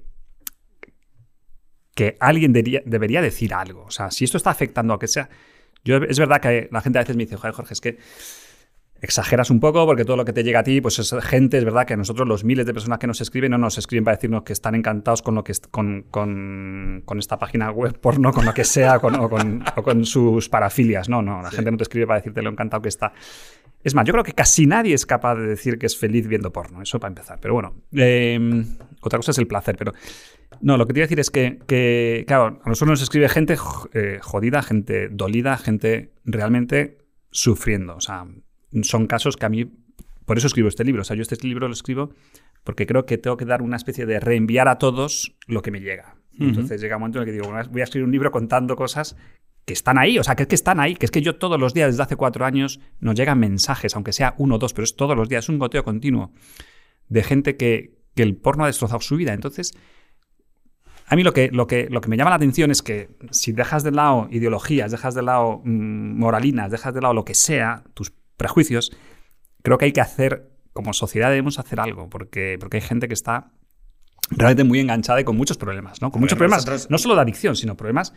[1.94, 3.85] que alguien debería, debería decir algo.
[3.85, 5.29] O sea, si esto está afectando a que sea...
[5.85, 7.99] Yo, es verdad que la gente a veces me dice, joder, Jorge, es que
[9.05, 11.64] exageras un poco porque todo lo que te llega a ti, pues es gente, es
[11.64, 14.17] verdad que a nosotros los miles de personas que nos escriben no nos escriben para
[14.17, 18.45] decirnos que están encantados con lo que con, con, con esta página web porno, con
[18.45, 21.09] lo que sea, con, o, con, o con sus parafilias.
[21.09, 23.12] No, no, la gente no te escribe para decirte lo encantado que está.
[23.83, 26.51] Es más, yo creo que casi nadie es capaz de decir que es feliz viendo
[26.51, 27.38] porno, eso para empezar.
[27.40, 28.64] Pero bueno, eh,
[29.01, 29.93] otra cosa es el placer, pero...
[30.61, 33.29] No, lo que te iba a decir es que, que, claro, a nosotros nos escribe
[33.29, 33.57] gente
[33.93, 36.99] eh, jodida, gente dolida, gente realmente
[37.31, 37.97] sufriendo.
[37.97, 38.25] O sea,
[38.82, 39.70] son casos que a mí,
[40.24, 41.02] por eso escribo este libro.
[41.02, 42.10] O sea, yo este libro lo escribo
[42.64, 45.80] porque creo que tengo que dar una especie de reenviar a todos lo que me
[45.80, 46.16] llega.
[46.38, 49.16] Entonces llega un momento en el que digo, voy a escribir un libro contando cosas
[49.64, 51.58] que están ahí, o sea, que es que están ahí, que es que yo todos
[51.58, 54.84] los días desde hace cuatro años nos llegan mensajes, aunque sea uno o dos, pero
[54.84, 56.32] es todos los días, es un goteo continuo
[57.08, 59.32] de gente que, que el porno ha destrozado su vida.
[59.32, 59.72] Entonces,
[61.06, 63.52] A mí lo que, lo, que, lo que me llama la atención es que si
[63.52, 67.84] dejas de lado ideologías, dejas de lado mm, moralinas, dejas de lado lo que sea,
[67.94, 68.92] tus prejuicios,
[69.62, 73.14] creo que hay que hacer, como sociedad debemos hacer algo, porque, porque hay gente que
[73.14, 73.53] está
[74.31, 76.11] realmente muy enganchada y con muchos problemas, ¿no?
[76.11, 78.12] Con muchos problemas, no solo de adicción, sino problemas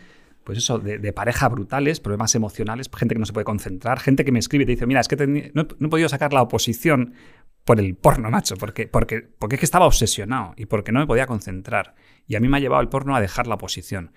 [0.48, 4.32] pues eso, de, pareja brutales, problemas emocionales, gente que no se puede concentrar, gente que
[4.32, 7.16] me escribe y te dice, mira, es que no, he podido sacar la oposición
[7.66, 11.06] por el porno, macho, porque, porque, porque es que estaba obsesionado y porque no me
[11.06, 11.96] podía concentrar.
[12.28, 14.14] Y a mí me ha llevado el porno a dejar la oposición.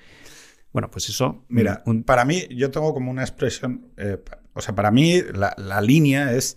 [0.73, 1.45] Bueno, pues eso...
[1.49, 4.17] Mira, para mí, yo tengo como una expresión, eh,
[4.55, 6.57] o sea, para mí la, línea es...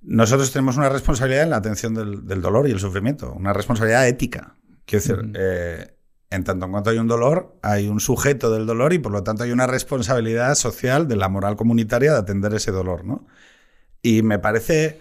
[0.00, 4.56] Nosotros tenemos una responsabilidad en la atención del, dolor y el sufrimiento, una responsabilidad ética.
[4.86, 5.94] Quiero decir, eh,
[6.30, 9.22] en tanto en cuanto hay un dolor, hay un sujeto del dolor y por lo
[9.22, 13.26] tanto hay una responsabilidad social de la moral comunitaria de atender ese dolor, ¿no?
[14.02, 15.00] Y me parece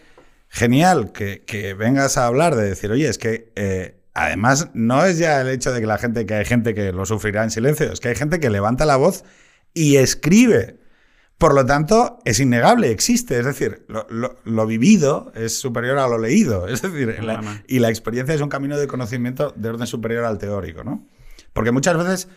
[0.50, 5.42] genial que, vengas a hablar de decir, oye, es que eh, además no es ya
[5.42, 8.00] el hecho de que la gente, que hay gente que lo sufrirá en silencio, es
[8.00, 9.24] que hay gente que levanta la voz
[9.74, 10.77] y escribe.
[11.38, 13.38] Por lo tanto, es innegable, existe.
[13.38, 16.68] Es decir, lo, vivido es superior a lo leído.
[16.68, 17.16] Es decir,
[17.68, 21.08] y la experiencia es un camino de conocimiento de orden superior al teórico, ¿no?
[21.54, 22.28] Porque muchas veces,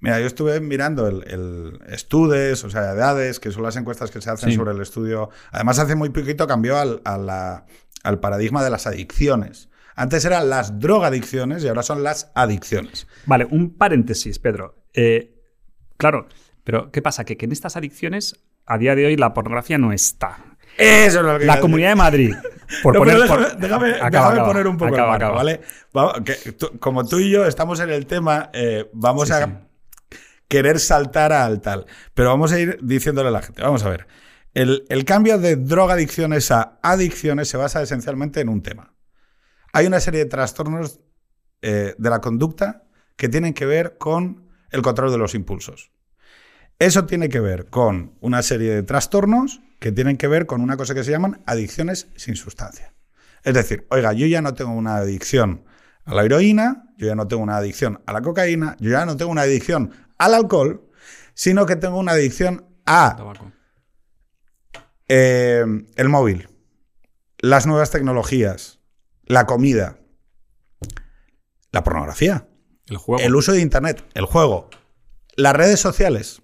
[0.00, 4.20] mira, yo estuve mirando el, el estudes, o sea, edades, que son las encuestas que
[4.20, 5.30] se hacen sobre el estudio.
[5.52, 9.70] Además, hace muy poquito cambió al, al paradigma de las adicciones.
[9.96, 13.06] Antes eran las drogadicciones y ahora son las adicciones.
[13.26, 14.82] Vale, un paréntesis, Pedro.
[14.94, 15.34] Eh,
[15.96, 16.26] claro,
[16.64, 17.24] pero ¿qué pasa?
[17.24, 20.38] Que, que en estas adicciones, a día de hoy, la pornografía no está.
[20.78, 22.34] Eso es lo que La Comunidad de Madrid.
[22.84, 23.94] Por déjame,
[24.44, 25.60] poner un poco acaba, el
[25.92, 26.20] ¿vale?
[26.78, 29.66] como tú y yo estamos en el tema, eh, vamos a
[30.46, 31.86] querer saltar al tal.
[32.14, 33.60] Pero vamos a ir diciéndole a la gente.
[33.60, 34.06] Vamos a ver.
[34.54, 38.94] El, cambio de drogadicciones a adicciones se basa esencialmente en un tema.
[39.72, 41.00] Hay una serie de trastornos
[41.62, 42.84] eh, de la conducta
[43.16, 45.90] que tienen que ver con el control de los impulsos.
[46.80, 50.78] Eso tiene que ver con una serie de trastornos que tienen que ver con una
[50.78, 52.94] cosa que se llaman adicciones sin sustancia.
[53.44, 55.66] Es decir, oiga, yo ya no tengo una adicción
[56.06, 59.18] a la heroína, yo ya no tengo una adicción a la cocaína, yo ya no
[59.18, 60.88] tengo una adicción al alcohol,
[61.34, 63.34] sino que tengo una adicción a
[65.06, 65.66] eh,
[65.96, 66.48] el móvil,
[67.40, 68.80] las nuevas tecnologías,
[69.24, 69.98] la comida,
[71.72, 72.48] la pornografía,
[72.86, 73.22] el, juego.
[73.22, 74.70] el uso de Internet, el juego,
[75.36, 76.40] las redes sociales.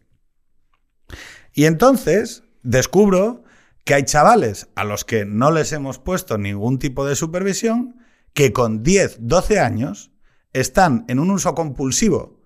[1.57, 3.43] Y entonces descubro
[3.85, 7.97] que hay chavales a los que no les hemos puesto ningún tipo de supervisión
[8.35, 10.13] que con 10, 12 años
[10.53, 12.43] están en un uso compulsivo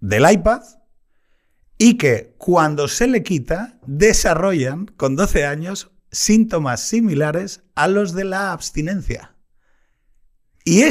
[0.00, 0.60] del iPad
[1.78, 8.24] y que cuando se le quita desarrollan con 12 años síntomas similares a los de
[8.24, 9.34] la abstinencia.
[10.62, 10.82] Y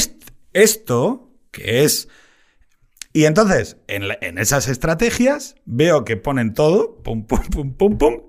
[0.53, 2.09] esto, que es
[3.13, 8.21] y entonces, en, esas estrategias, veo que ponen todo, pum, pum, pum, pum, pum,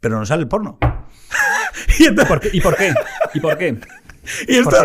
[0.00, 0.78] pero no sale el porno.
[1.98, 2.50] ¿Y, ¿Por qué?
[2.52, 2.94] ¿Y por qué?
[3.34, 3.78] ¿Y por qué?
[4.46, 4.76] Y esto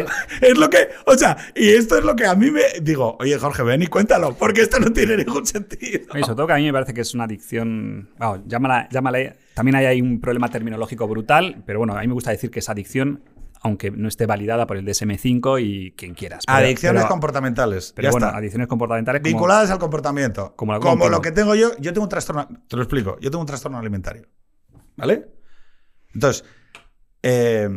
[0.41, 3.38] es lo que, o sea, y esto es lo que a mí me digo, oye
[3.38, 6.08] Jorge, ven y cuéntalo, porque esto no tiene ningún sentido.
[6.12, 9.76] Sobre todo que a mí me parece que es una adicción, wow, llámala, llámala, también
[9.76, 12.69] hay, hay un problema terminológico brutal, pero bueno, a mí me gusta decir que es
[12.69, 13.21] adicción
[13.67, 16.43] aunque no esté validada por el DSM5 y quien quieras.
[16.47, 17.93] adicciones comportamentales.
[17.95, 19.21] Pero bueno, adicciones comportamentales.
[19.21, 20.56] Vinculadas al comportamiento.
[20.56, 20.77] Como,
[21.10, 23.77] lo que tengo yo, yo tengo un trastorno, te lo explico, yo tengo un trastorno
[23.77, 24.27] alimentario.
[24.95, 25.27] ¿Vale?
[26.13, 26.43] Entonces,
[27.21, 27.69] eh,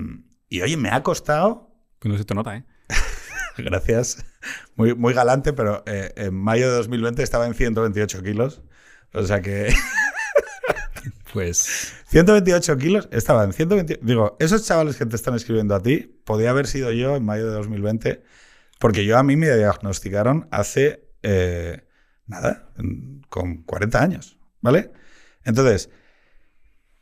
[0.49, 1.75] y oye, me ha costado...
[2.03, 2.65] No se te nota, ¿eh?
[3.59, 4.25] Gracias.
[4.77, 8.63] Muy, muy galante, pero eh, en mayo de 2020 estaba en 128 kilos.
[9.13, 9.75] O sea que...
[11.33, 11.95] Pues.
[12.07, 14.01] 128 kilos, estaba en 128.
[14.05, 17.47] Digo, esos chavales que te están escribiendo a ti, podía haber sido yo en mayo
[17.47, 18.23] de 2020,
[18.79, 21.09] porque yo a mí me diagnosticaron hace.
[21.23, 21.85] Eh,
[22.27, 22.73] nada,
[23.29, 24.93] con 40 años, ¿vale?
[25.45, 25.91] Entonces,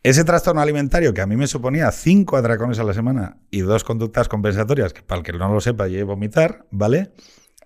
[0.03, 3.85] ese trastorno alimentario que a mí me suponía 5 atracones a la semana y dos
[3.85, 7.13] conductas compensatorias, que para el que no lo sepa, yo vomitar, ¿vale?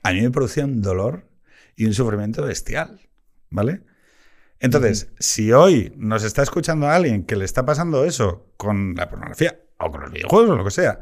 [0.03, 1.29] A mí me producía un dolor
[1.77, 3.01] y un sufrimiento bestial,
[3.51, 3.83] ¿vale?
[4.62, 9.11] Entonces, si hoy nos está escuchando a alguien que le está pasando eso con la
[9.11, 11.01] pornografía o con los videojuegos o lo que sea,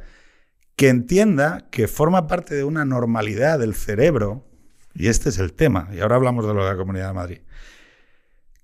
[0.77, 4.49] que entienda que forma parte de una normalidad del cerebro,
[4.95, 7.41] y este es el tema, y ahora hablamos de lo de la Comunidad de Madrid,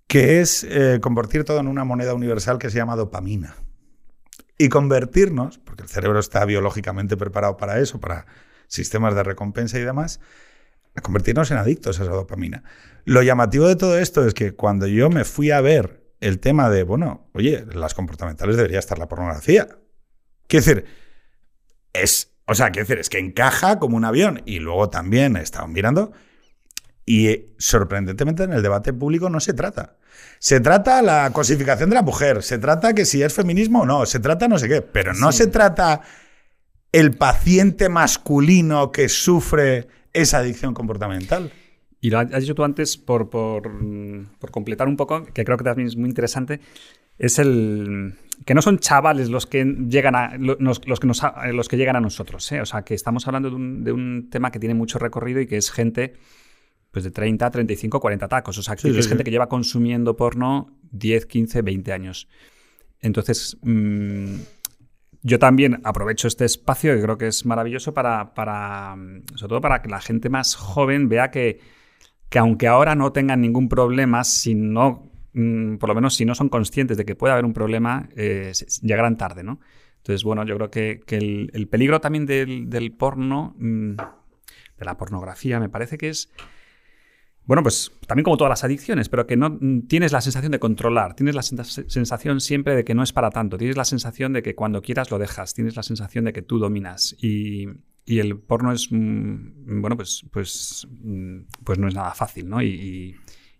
[0.06, 3.54] que es eh, convertir todo en una moneda universal que se llama dopamina.
[4.56, 8.24] Y convertirnos, porque el cerebro está biológicamente preparado para eso, para
[8.66, 10.20] sistemas de recompensa y demás,
[10.94, 12.64] a convertirnos en adictos a esa dopamina.
[13.06, 16.68] Lo llamativo de todo esto es que cuando yo me fui a ver el tema
[16.68, 19.66] de, bueno, oye, las comportamentales debería estar la pornografía.
[20.48, 20.84] Quiero decir,
[21.92, 24.42] es O sea, quiero decir, es que encaja como un avión.
[24.44, 26.12] Y luego también he estado mirando.
[27.04, 29.96] Y eh, sorprendentemente en el debate público no se trata.
[30.38, 34.04] Se trata la cosificación de la mujer, se trata que si es feminismo o no,
[34.06, 35.38] se trata no sé qué, pero no Sí.
[35.38, 36.02] se trata
[36.92, 41.52] el paciente masculino que sufre esa adicción comportamental.
[42.06, 45.56] Y lo has dicho tú antes, por, por, mm, por completar un poco, que creo
[45.56, 46.60] que también es muy interesante,
[47.18, 48.14] es el
[48.44, 51.96] que no son chavales los que llegan a los que nos ha- los que llegan
[51.96, 52.60] a nosotros, ¿eh?
[52.60, 55.46] o sea que estamos hablando de un, de un tema que tiene mucho recorrido y
[55.48, 56.14] que es gente
[56.92, 59.08] pues de 30, 35, 40 tacos, o sea que Sí, sí, es sí.
[59.08, 62.28] gente que lleva consumiendo porno 10, 15, 20 años.
[63.00, 64.34] Entonces, mm,
[65.22, 69.60] yo también aprovecho este espacio que creo que es maravilloso para, para mm, sobre todo
[69.60, 71.58] para que la gente más joven vea que,
[72.28, 76.34] que aunque ahora no tengan ningún problema, si no, mm, por lo menos si no
[76.34, 79.60] son conscientes de que puede haber un problema, eh, llegarán tarde, ¿no?
[79.98, 83.96] Entonces, bueno, yo creo que, el, el peligro también del, del porno, mm,
[84.78, 86.30] de la pornografía, me parece que es
[87.46, 90.58] bueno, pues también como todas las adicciones, pero que no mm, tienes la sensación de
[90.58, 94.32] controlar, tienes la sens- sensación siempre de que no es para tanto, tienes la sensación
[94.32, 97.68] de que cuando quieras lo dejas, tienes la sensación de que tú dominas y,
[98.06, 102.62] y el porno es, mm, bueno, pues, pues, mm, pues no es nada fácil, ¿no?
[102.62, 103.14] Y,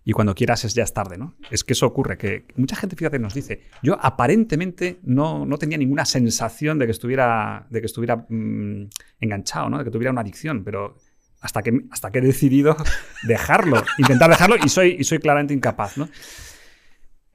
[0.05, 1.35] y- cuando quieras es ya es tarde, ¿no?
[1.51, 5.77] Es que eso ocurre, que mucha gente, fíjate, nos dice, yo aparentemente no, no tenía
[5.79, 9.79] ninguna sensación de que estuviera, de que estuviera mm, enganchado, ¿no?
[9.79, 10.97] De que tuviera una adicción, pero
[11.41, 12.77] hasta que, hasta que he decidido
[13.25, 16.09] dejarlo, intentar dejarlo y soy, y soy claramente incapaz, ¿no?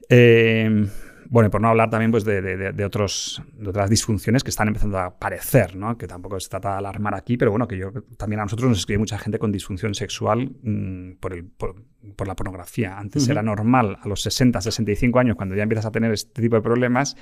[0.08, 0.86] Eh,
[1.32, 4.68] bueno, y por no hablar también pues, de, de- otros, de otras disfunciones que están
[4.68, 5.96] empezando a aparecer, ¿no?
[5.96, 8.80] que tampoco se trata de alarmar aquí, pero bueno, que yo también a nosotros nos
[8.80, 11.74] escribe mucha gente con disfunción sexual mm, por, el, por,
[12.16, 12.98] por la pornografía.
[12.98, 16.56] Antes era normal a los 60, 65 años, cuando ya empiezas a tener este tipo
[16.56, 17.16] de problemas,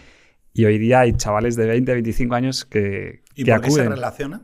[0.52, 3.88] y hoy día hay chavales de 20, 25 años que, ¿Y que por qué se
[3.88, 4.42] relaciona?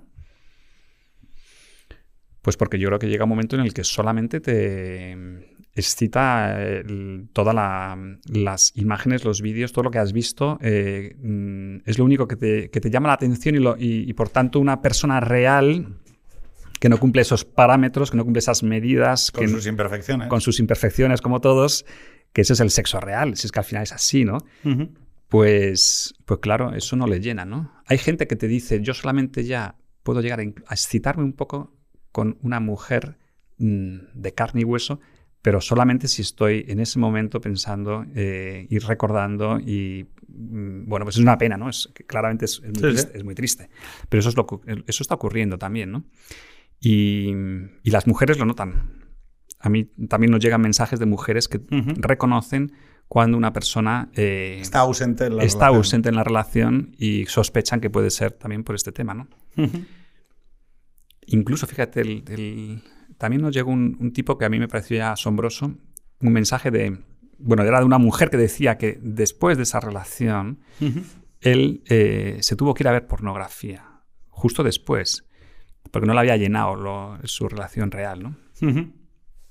[2.41, 7.29] Pues porque yo creo que llega un momento en el que solamente te excita el-
[7.33, 7.55] todas
[8.25, 12.37] las imágenes, los vídeos, todo lo que has visto, eh, mm, es lo único que
[12.37, 15.99] te, que te llama la atención y, lo- y- y, por tanto una persona real
[16.81, 20.29] que no cumple esos parámetros, que no cumple esas medidas, Con que no- sus imperfecciones.
[20.29, 21.85] con sus imperfecciones como todos,
[22.33, 24.39] que ese es el sexo real, si es que al final es así, ¿no?
[25.29, 27.73] Pues, pues claro, eso no le llena, ¿no?
[27.87, 31.75] Hay gente que te dice, yo solamente ya puedo llegar a excitarme un poco
[32.13, 33.17] con una mujer
[33.59, 35.01] mm, de carne y hueso,
[35.47, 41.15] pero solamente si estoy en ese momento pensando eh, y recordando y mm, bueno, pues
[41.15, 41.69] es una pena, ¿no?
[41.69, 43.19] Es, claramente es, es muy Sí, triste, sí.
[43.19, 43.71] es muy triste.
[44.09, 44.47] Pero eso, es lo,
[44.89, 46.03] eso está ocurriendo también, ¿no?
[46.81, 47.29] Y,
[47.85, 49.05] y las mujeres lo notan.
[49.61, 51.61] A mí también nos llegan mensajes de mujeres que
[51.99, 52.73] reconocen
[53.07, 55.77] cuando una persona eh, Está ausente en la está relación.
[55.79, 59.29] ausente en la relación y sospechan que puede ser también por este tema, ¿no?
[61.27, 62.83] Incluso, fíjate, el- el-
[63.19, 65.73] también nos llegó un, un tipo que a mí me pareció ya asombroso,
[66.21, 66.99] un mensaje de,
[67.39, 70.61] bueno, era de una mujer que decía que después de esa relación,
[71.41, 73.85] él eh, se tuvo que ir a ver pornografía,
[74.29, 75.25] justo después,
[75.91, 78.37] porque no le había llenado lo- su relación real, ¿no?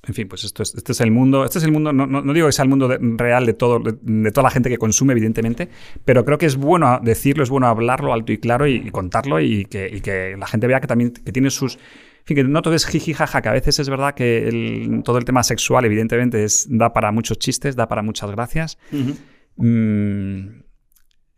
[0.07, 1.45] En fin, pues esto es, este es el mundo.
[1.45, 1.91] Este es el mundo.
[1.91, 4.43] No, no- no digo que sea el mundo de- real de todo, de, de toda
[4.43, 5.67] la gente que consume, evidentemente,
[6.03, 9.39] pero creo que es bueno decirlo, es bueno hablarlo alto y claro y, y contarlo
[9.39, 11.79] y que, y que la gente vea que también que tiene sus.
[12.25, 15.17] Fin, que no todo es jiji jaja, que a veces es verdad que el- todo
[15.19, 18.77] el tema sexual, evidentemente, es, da para muchos chistes, da para muchas gracias.
[19.57, 20.61] Mm,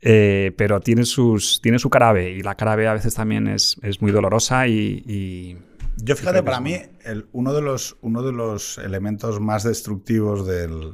[0.02, 3.47] eh, pero tiene, sus, tiene su cara B y la cara B a veces también
[3.47, 5.04] es, es muy dolorosa y.
[5.06, 5.58] y-
[5.97, 10.93] Yo fíjate, para mí, el- uno, de los, uno de los elementos más destructivos del,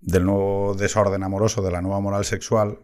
[0.00, 2.78] del nuevo desorden amoroso, de la nueva moral sexual,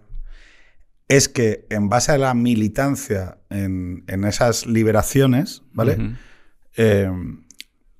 [1.08, 6.16] es que en base a la militancia en, en esas liberaciones, ¿vale?
[6.76, 7.10] Eh,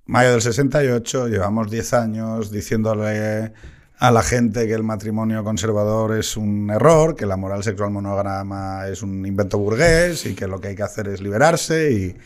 [0.07, 3.53] mayo del 68, llevamos 10 años diciéndole
[3.99, 8.89] a la gente que el matrimonio conservador es un error, que la moral sexual monógama
[8.89, 12.17] es un invento burgués y que lo que hay que hacer es liberarse y,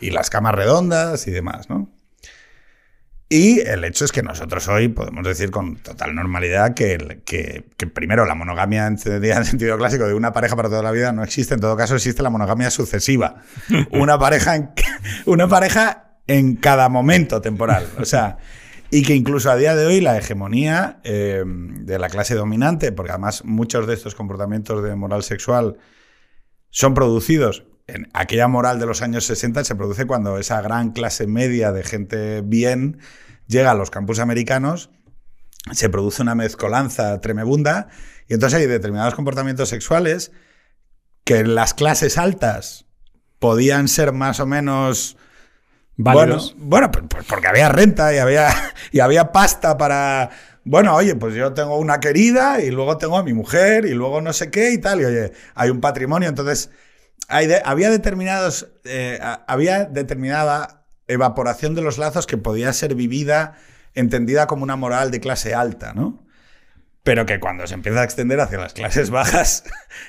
[0.00, 1.90] y las camas redondas y demás, ¿no?
[3.30, 7.66] Y el hecho es que nosotros hoy podemos decir con total normalidad que, el- que-
[7.76, 11.22] que primero la monogamia en sentido clásico de una pareja para toda la vida no
[11.22, 11.54] existe.
[11.54, 13.42] En todo caso existe la monogamia sucesiva.
[13.90, 14.70] Una pareja en,
[15.26, 17.86] una pareja en cada momento temporal.
[17.98, 18.38] O sea,
[18.90, 23.12] y que incluso a día de hoy la hegemonía eh, de la clase dominante, porque
[23.12, 25.76] además muchos de estos comportamientos de moral sexual
[26.70, 31.26] son producidos en aquella moral de los años 60 se produce cuando esa gran clase
[31.26, 32.98] media de gente bien
[33.46, 34.90] llega a los campus americanos,
[35.72, 37.88] se produce una mezcolanza tremebunda
[38.28, 40.32] y entonces hay determinados comportamientos sexuales
[41.24, 42.86] que en las clases altas
[43.38, 45.16] podían ser más o menos...
[45.96, 46.54] Válidos.
[46.58, 48.50] Bueno, bueno pues, porque había renta y había,
[48.92, 50.30] y había pasta para...
[50.64, 54.20] Bueno, oye, pues yo tengo una querida y luego tengo a mi mujer y luego
[54.20, 55.00] no sé qué y tal.
[55.00, 56.28] Y oye, hay un patrimonio.
[56.28, 56.70] Entonces,
[57.28, 58.68] hay de- había determinados...
[58.84, 63.54] eh, había determinada evaporación de los lazos que podía ser vivida,
[63.94, 66.26] entendida como una moral de clase alta, ¿no?
[67.02, 69.64] Pero que cuando se empieza a extender hacia las clases bajas,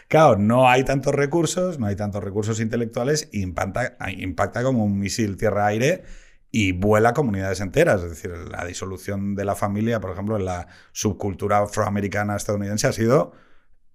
[0.10, 5.00] claro, no hay tantos recursos, no hay tantos recursos intelectuales y impacta, impacta como un
[5.00, 6.04] misil tierra-aire
[6.52, 8.02] y vuela comunidades enteras.
[8.04, 12.92] Es decir, la disolución de la familia, por ejemplo, en la subcultura afroamericana estadounidense ha
[12.92, 13.32] sido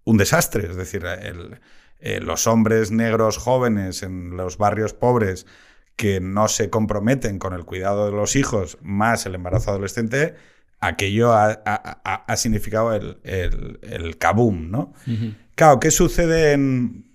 [0.05, 0.71] un desastre.
[0.71, 1.61] Es decir, el-
[2.05, 5.47] eh, los hombres negros jóvenes en los barrios pobres
[5.97, 10.35] que no se comprometen con el cuidado de los hijos más el embarazo adolescente,
[10.81, 14.93] aquello ha, ha- ha- ha significado el, el, el kaboom, ¿no?
[15.55, 17.07] Claro, ¿qué sucede en...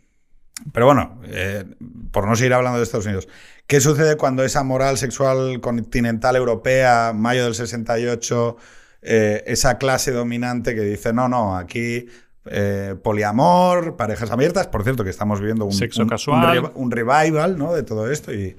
[0.74, 1.66] Pero bueno, eh,
[2.12, 3.28] por no seguir hablando de Estados Unidos,
[3.68, 8.58] ¿qué sucede cuando esa moral sexual continental europea, mayo del 68,
[9.02, 12.08] eh, esa clase dominante que dice, no, no, aquí
[12.46, 16.72] eh, poliamor, parejas abiertas, por cierto que estamos viviendo un, Sexo un- casual.
[16.76, 17.74] un revival ¿no?
[17.74, 18.56] de todo esto y,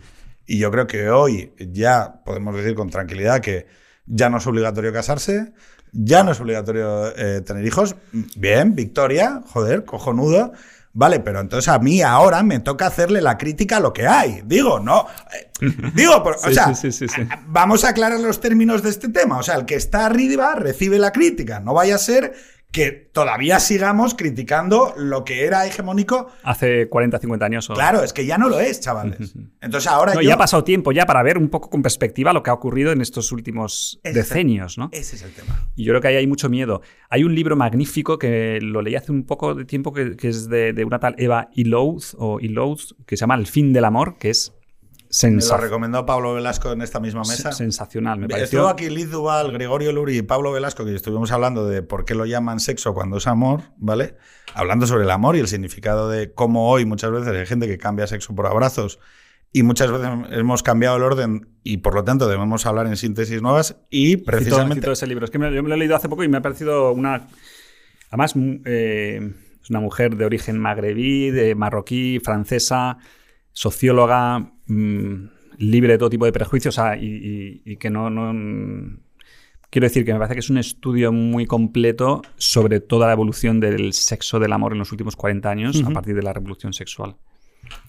[0.47, 3.67] y yo creo que hoy ya podemos decir con tranquilidad que
[4.07, 5.53] ya no es obligatorio casarse,
[5.93, 7.97] ya no es obligatorio eh, tener hijos.
[8.37, 10.53] Bien, victoria, joder, cojonudo.
[10.93, 14.43] Vale, pero entonces a mí ahora me toca hacerle la crítica a lo que hay.
[14.45, 15.07] Digo, no.
[15.33, 15.51] eh,
[15.95, 16.15] digo,
[16.45, 17.07] o sea, sí, sí,
[17.47, 19.39] vamos a aclarar los términos de este tema.
[19.39, 21.61] O sea, el que está arriba recibe la crítica.
[21.61, 22.35] No vaya a ser
[22.73, 27.69] que todavía sigamos criticando lo que era hegemónico Hace 40, 50 años.
[27.71, 27.75] O...
[27.75, 29.35] Claro, es que ya no lo es, chavales.
[29.61, 30.29] Entonces ahora No, yo...
[30.29, 32.93] ya ha pasado tiempo ya para ver un poco con perspectiva lo que ha ocurrido
[32.93, 34.89] en estos últimos Ese- decenios, ¿no?
[34.93, 35.69] Ese es el tema.
[35.75, 36.81] Y yo creo que ahí hay mucho miedo.
[37.09, 40.49] Hay un libro magnífico que lo leí hace un poco de tiempo que, que es
[40.49, 44.17] de, de una tal Eva Ilouth, o Ilouth, que se llama El fin del amor,
[44.19, 44.53] que es
[45.23, 47.51] Me lo recomendó Pablo Velasco en esta misma mesa.
[47.53, 48.19] sensacional.
[48.19, 48.69] Me Estuvo pareció.
[48.69, 52.27] aquí Liz Duval, Gregorio Luri y Pablo Velasco, que estuvimos hablando de por qué lo
[52.27, 54.17] llaman sexo cuando es amor, ¿vale?
[54.55, 57.77] Hablando sobre el amor y el significado de cómo hoy muchas veces hay gente que
[57.77, 59.01] cambia sexo por abrazos
[59.53, 63.43] y muchas veces hemos cambiado el orden y por lo tanto debemos hablar en síntesis
[63.43, 64.77] nuevas y precisamente...
[64.77, 65.25] cito ese libro.
[65.25, 67.27] Es que me, yo me lo he leído hace poco y me ha parecido una.
[68.11, 72.99] Además, mm, eh, es una mujer de origen magrebí, de marroquí, francesa,
[73.53, 75.29] socióloga, mm,
[75.59, 79.01] libre de todo tipo de prejuicios y, y- y que no, no- mm,
[79.73, 83.61] Quiero decir que me parece que es un estudio muy completo sobre toda la evolución
[83.61, 87.15] del sexo del amor en los últimos 40 años a partir de la revolución sexual.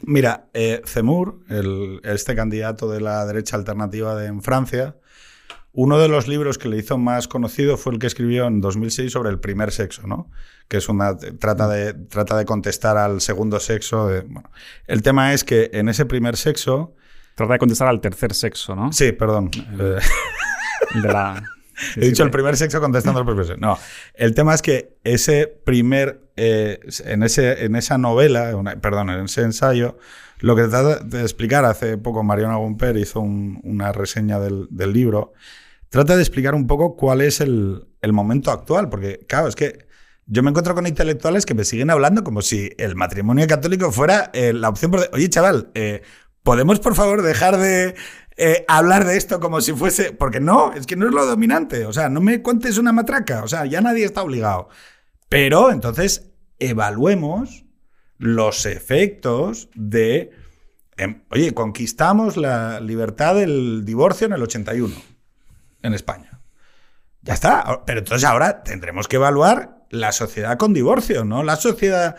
[0.03, 4.95] Mira, eh, Zemmour, el- este candidato de la derecha alternativa de, en Francia,
[5.73, 9.11] uno de los libros que le hizo más conocido fue el que escribió en 2006
[9.11, 10.29] sobre el primer sexo, ¿no?
[10.67, 14.07] Que es una trata de trata de contestar al segundo sexo.
[14.07, 14.49] de- bueno.
[14.87, 16.95] El tema es que en ese primer sexo,
[17.35, 18.91] Trata de contestar al tercer sexo, ¿no?
[18.91, 19.99] sí, perdón, eh,
[20.93, 21.41] El de la-
[21.93, 23.59] sí, He dicho el primer sexo contestando al primer sexo.
[23.61, 23.77] No,
[24.13, 29.23] el tema es que ese primer, eh, en, ese, en esa novela, una- perdón, en
[29.25, 29.97] ese ensayo,
[30.39, 34.91] lo que trata de explicar, hace poco Mariana Gumper hizo un- una reseña del, del
[34.91, 35.33] libro,
[35.91, 39.85] trata de explicar un poco cuál es el, momento actual, porque claro, es que
[40.25, 44.31] yo me encuentro con intelectuales que me siguen hablando como si el matrimonio católico fuera
[44.33, 44.93] eh, la opción.
[45.11, 46.01] Oye, chaval, eh,
[46.43, 47.95] ¿podemos por favor dejar de
[48.37, 50.13] eh, hablar de esto como si fuese...
[50.13, 51.85] Porque no, es que no es lo dominante.
[51.85, 53.43] O sea, no me cuentes una matraca.
[53.43, 54.69] O sea, ya nadie está obligado.
[55.27, 57.65] Pero entonces evaluemos
[58.17, 60.31] los efectos de...
[60.95, 65.10] em, oye, conquistamos la libertad del divorcio en el 81
[65.83, 66.39] en España.
[67.21, 67.83] Ya está.
[67.85, 72.15] Pero entonces ahora tendremos que evaluar la sociedad con divorcio, no la sociedad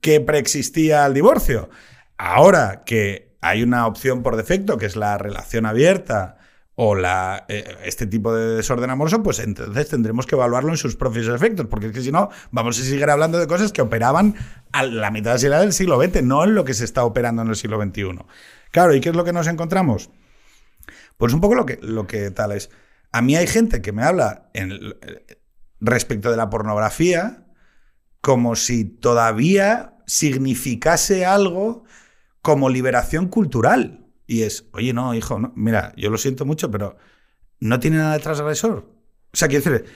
[0.00, 1.70] que preexistía al divorcio.
[2.16, 6.36] Ahora que hay una opción por defecto, que es la relación abierta
[6.74, 10.96] o la, eh, este tipo de desorden amoroso, pues entonces tendremos que evaluarlo en sus
[10.96, 14.34] propios efectos, porque es que si no, vamos a seguir hablando de cosas que operaban
[14.72, 17.56] a la mitad del siglo XX, no en lo que se está operando en el
[17.56, 18.24] siglo XXI.
[18.70, 20.10] Claro, ¿y qué es lo que nos encontramos?
[21.18, 22.70] Pues un poco lo que, lo que tal es.
[23.12, 24.78] A mí hay gente que me habla en,
[25.80, 27.46] respecto de la pornografía
[28.20, 31.84] como si todavía significase algo
[32.42, 34.06] como liberación cultural.
[34.26, 36.96] Y es, oye, no, hijo, no, mira, yo lo siento mucho, pero
[37.58, 38.92] no tiene nada de transgresor.
[39.32, 39.90] O sea, quiero decir,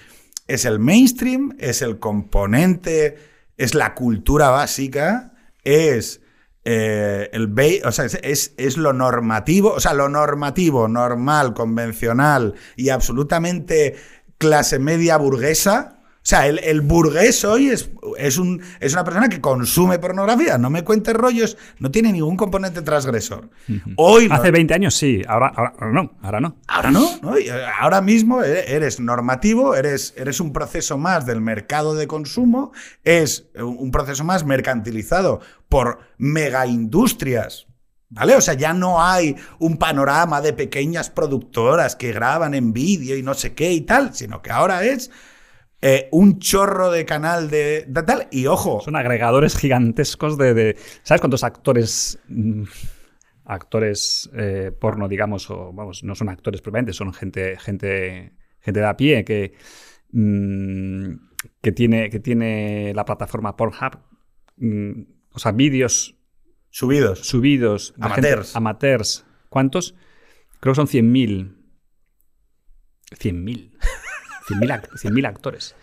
[0.47, 3.19] es el mainstream, es el componente,
[3.57, 6.21] es la cultura básica, es
[6.65, 7.53] eh, el
[7.85, 13.97] o sea, es, es, lo normativo, o sea, lo normativo, normal, convencional y absolutamente
[14.39, 15.94] clase media burguesa,
[16.25, 20.57] O sea, el, el burgués hoy es, es, un, es una persona que consume pornografía.
[20.57, 23.51] No me cuentes rollos, no tiene ningún componente transgresor.
[23.97, 26.57] Hoy Hace 20 años sí, ahora, ahora no, ahora no.
[26.67, 27.37] Ahora no, ¿no?
[27.37, 32.73] Eh, ahora mismo e- eres normativo, eres, eres un proceso más del mercado de consumo,
[33.03, 37.67] es un proceso más mercantilizado por megaindustrias.
[38.09, 38.35] ¿Vale?
[38.37, 43.23] O sea, ya no hay un panorama de pequeñas productoras que graban en vídeo y
[43.23, 45.11] no sé qué y tal, sino que ahora es
[45.85, 48.27] eh, un chorro de canal de, de tal.
[48.31, 50.55] Y ojo, Son agregadores gigantescos de.
[50.55, 52.19] de- ¿Sabes cuántos actores.
[52.29, 52.63] mm,
[53.47, 58.87] actores eh, porno, digamos, o vamos, no son actores propiamente, son gente, gente, gente de
[58.87, 59.53] a pie que,
[60.13, 61.13] mm,
[61.61, 63.99] que, tiene, que tiene la plataforma Pornhub,
[64.57, 66.17] mm, o sea, vídeos
[66.71, 67.19] subidos.
[67.21, 68.57] subidos gente- Amateurs.
[68.57, 69.27] amateurs.
[69.51, 69.95] ¿Cuántos?
[70.61, 71.55] Creo que son 100.000.
[73.21, 73.74] 100.000.
[74.49, 75.75] 100.000 act- 100.000 actores.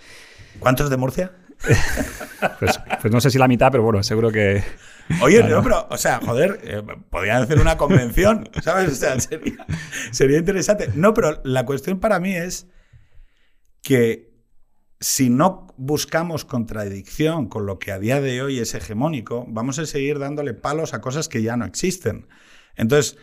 [0.59, 1.31] ¿Cuántos de Murcia?
[2.59, 4.63] Pues, pues no sé si la mitad, pero bueno, seguro que.
[5.21, 5.57] Oye, Claro.
[5.57, 6.81] no, pero, o sea, joder, eh,
[7.11, 8.91] podrían hacer una convención, ¿sabes?
[8.93, 9.63] O sea, sería,
[10.11, 10.89] sería interesante.
[10.95, 12.65] No, pero la cuestión para mí es
[13.83, 14.31] que
[14.99, 19.85] si no buscamos contradicción con lo que a día de hoy es hegemónico, vamos a
[19.85, 22.27] seguir dándole palos a cosas que ya no existen.
[22.75, 23.17] Entonces,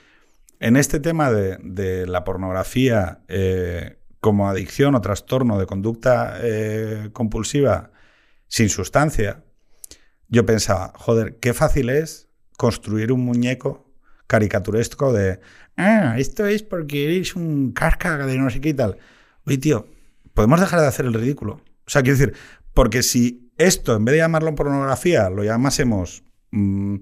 [0.61, 7.11] en este tema de, de la pornografía eh, como adicción o trastorno de conducta eh,
[7.13, 7.91] compulsiva
[8.49, 9.45] sin sustancia,
[10.29, 13.87] yo pensaba, joder, qué fácil es construir un muñeco
[14.27, 15.41] caricaturesco de,
[15.77, 18.99] ah, esto es porque eres un casca de no sé qué y tal.
[19.47, 19.87] Oye, tío,
[20.35, 21.61] podemos dejar de hacer el ridículo.
[21.87, 22.35] O sea, quiero decir,
[22.75, 26.97] porque si esto, en vez de llamarlo pornografía, lo llamásemos mm,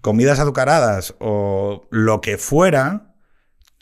[0.00, 3.11] comidas azucaradas o lo que fuera,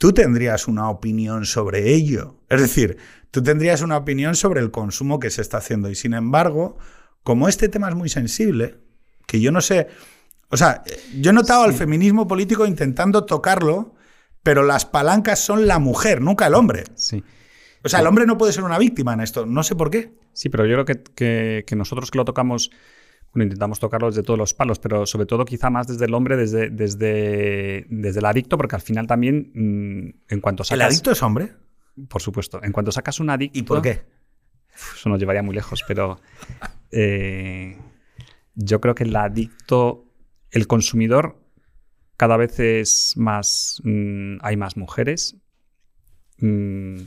[0.01, 2.39] tú tendrías una opinión sobre ello.
[2.49, 2.97] Es decir,
[3.29, 5.91] tú tendrías una opinión sobre el consumo que se está haciendo.
[5.91, 6.79] Y sin embargo,
[7.21, 8.79] como este tema es muy sensible,
[9.27, 9.89] que yo no sé,
[10.49, 10.81] o sea,
[11.19, 13.93] yo he notado al feminismo político intentando tocarlo,
[14.41, 16.85] pero las palancas son la mujer, nunca el hombre.
[16.95, 17.23] Sí.
[17.83, 20.15] O sea, el hombre no puede ser una víctima en esto, no sé por qué.
[20.33, 22.71] Sí, pero yo creo que, que- que nosotros que lo tocamos,
[23.33, 26.35] bueno, intentamos tocarlo desde todos los palos, pero sobre todo quizá más desde el hombre,
[26.35, 30.87] desde, desde, desde el adicto, porque al final también, mm, en cuanto ¿El sacas...
[30.87, 31.53] adicto es hombre?
[32.09, 32.61] Por supuesto.
[32.63, 33.57] En cuanto sacas un adicto...
[33.57, 34.01] ¿Y por qué?
[34.95, 36.19] Eso nos llevaría muy lejos, pero
[36.91, 37.77] eh,
[38.55, 40.05] yo creo que el adicto,
[40.49, 41.37] el consumidor,
[42.17, 43.81] cada vez es más.
[43.83, 45.37] mm, hay más mujeres.
[46.37, 46.97] mm,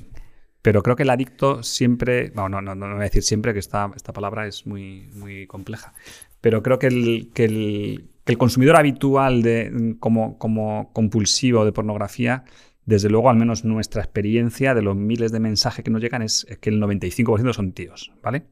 [0.64, 2.32] pero creo que el adicto siempre.
[2.34, 5.46] bueno, no, no, no, voy a decir siempre, que esta, esta palabra es muy, muy
[5.46, 5.92] compleja.
[6.40, 12.44] Pero creo que el, que el, consumidor habitual de, como, como compulsivo de pornografía
[12.86, 16.46] desde luego, al menos nuestra experiencia de los miles de mensajes que nos llegan es
[16.62, 18.46] que el 95% son tíos, ¿vale?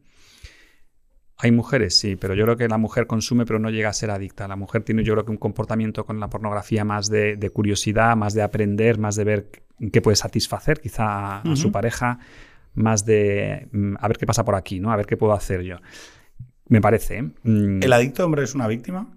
[1.45, 4.11] Hay mujeres, sí, pero yo creo que la mujer consume pero no llega a ser
[4.13, 4.47] adicta.
[4.47, 8.17] La mujer tiene yo creo que un comportamiento con la pornografía más de, de curiosidad,
[8.17, 9.51] más de aprender, más de ver
[9.93, 12.21] qué puede satisfacer quizá a, a su pareja,
[12.75, 14.93] más de mm, a ver qué pasa por aquí, ¿no?
[14.93, 15.79] A ver qué puedo hacer yo.
[16.69, 17.19] Me parece.
[17.19, 17.23] ¿eh?
[17.43, 19.13] Mm, ¿El adicto hombre es una víctima?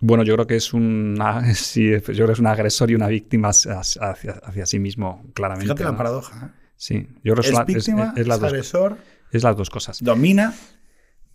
[0.00, 3.08] Bueno, yo creo que es una, sí, yo creo que es un agresor y una
[3.08, 5.64] víctima hacia, hacia- hacia sí mismo, claramente.
[5.64, 6.46] Fíjate la paradoja.
[6.46, 6.50] ¿eh?
[6.76, 8.96] Sí, yo creo que Es la- víctima, es, es dos, agresor,
[9.36, 10.02] es las dos cosas.
[10.02, 10.54] domina.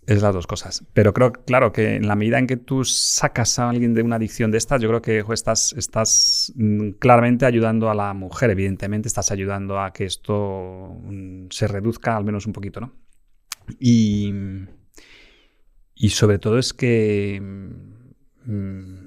[0.06, 0.84] Es las dos cosas.
[0.94, 4.16] Pero creo, claro, que en la medida en que tú sacas a alguien de una
[4.16, 8.50] adicción de estas, yo creo que jo, estás, estás mm, claramente ayudando a la mujer,
[8.50, 12.92] evidentemente, estás ayudando a que esto mm, se reduzca al menos un poquito, ¿no?
[13.78, 14.32] Y,
[15.94, 17.38] y sobre todo es que...
[18.46, 18.99] mm,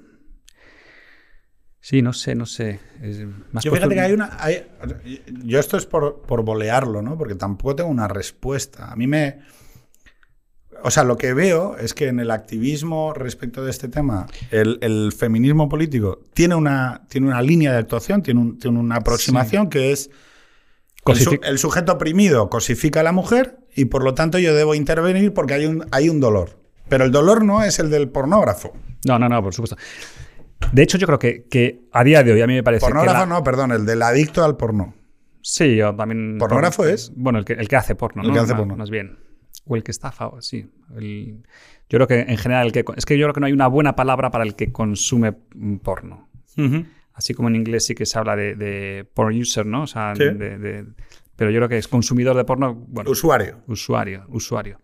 [1.84, 2.80] sí, no sé, no sé.
[3.02, 4.38] es- Yo fíjate que hay una.
[4.40, 4.66] hay-
[5.44, 7.18] yo esto es por, por bolearlo, ¿no?
[7.18, 8.92] Porque tampoco tengo una respuesta.
[8.92, 9.40] A mí me.
[10.86, 14.80] O sea, lo que veo es que en el activismo respecto de este tema, el,
[14.82, 19.70] el feminismo político tiene una, tiene una línea de actuación, tiene, un- tiene una aproximación
[19.70, 20.10] que es.
[21.06, 24.74] El, su- el sujeto oprimido cosifica a la mujer y por lo tanto yo debo
[24.74, 26.60] intervenir porque hay un, hay un dolor.
[26.90, 28.74] Pero el dolor no es el del pornógrafo.
[29.06, 29.78] No, no, no, por supuesto.
[30.72, 32.92] De hecho, yo creo que, que a día de hoy a mí me parece que
[32.92, 34.94] Pornógrafo la- no, perdón, el del adicto al porno.
[35.42, 36.38] Sí, yo también.
[36.40, 37.12] ¿Pornógrafo es?
[37.16, 38.34] Bueno, el que, el que hace porno, El ¿no?
[38.34, 38.76] que hace Más- porno.
[38.78, 39.18] Más bien.
[39.66, 40.70] O el que estafa, o- sí.
[40.96, 41.44] El-
[41.90, 43.68] yo creo que en general, el que, es que yo creo que no hay una
[43.68, 45.34] buena palabra para el que consume
[45.84, 46.30] porno.
[47.14, 49.84] Así como en inglés sí que se habla de, de porn user, ¿no?
[49.84, 50.24] O sea, Sí.
[50.24, 50.86] de- de-
[51.36, 53.58] pero yo creo que es consumidor de porno, bueno, Usuario.
[53.68, 54.80] usuario, usuario.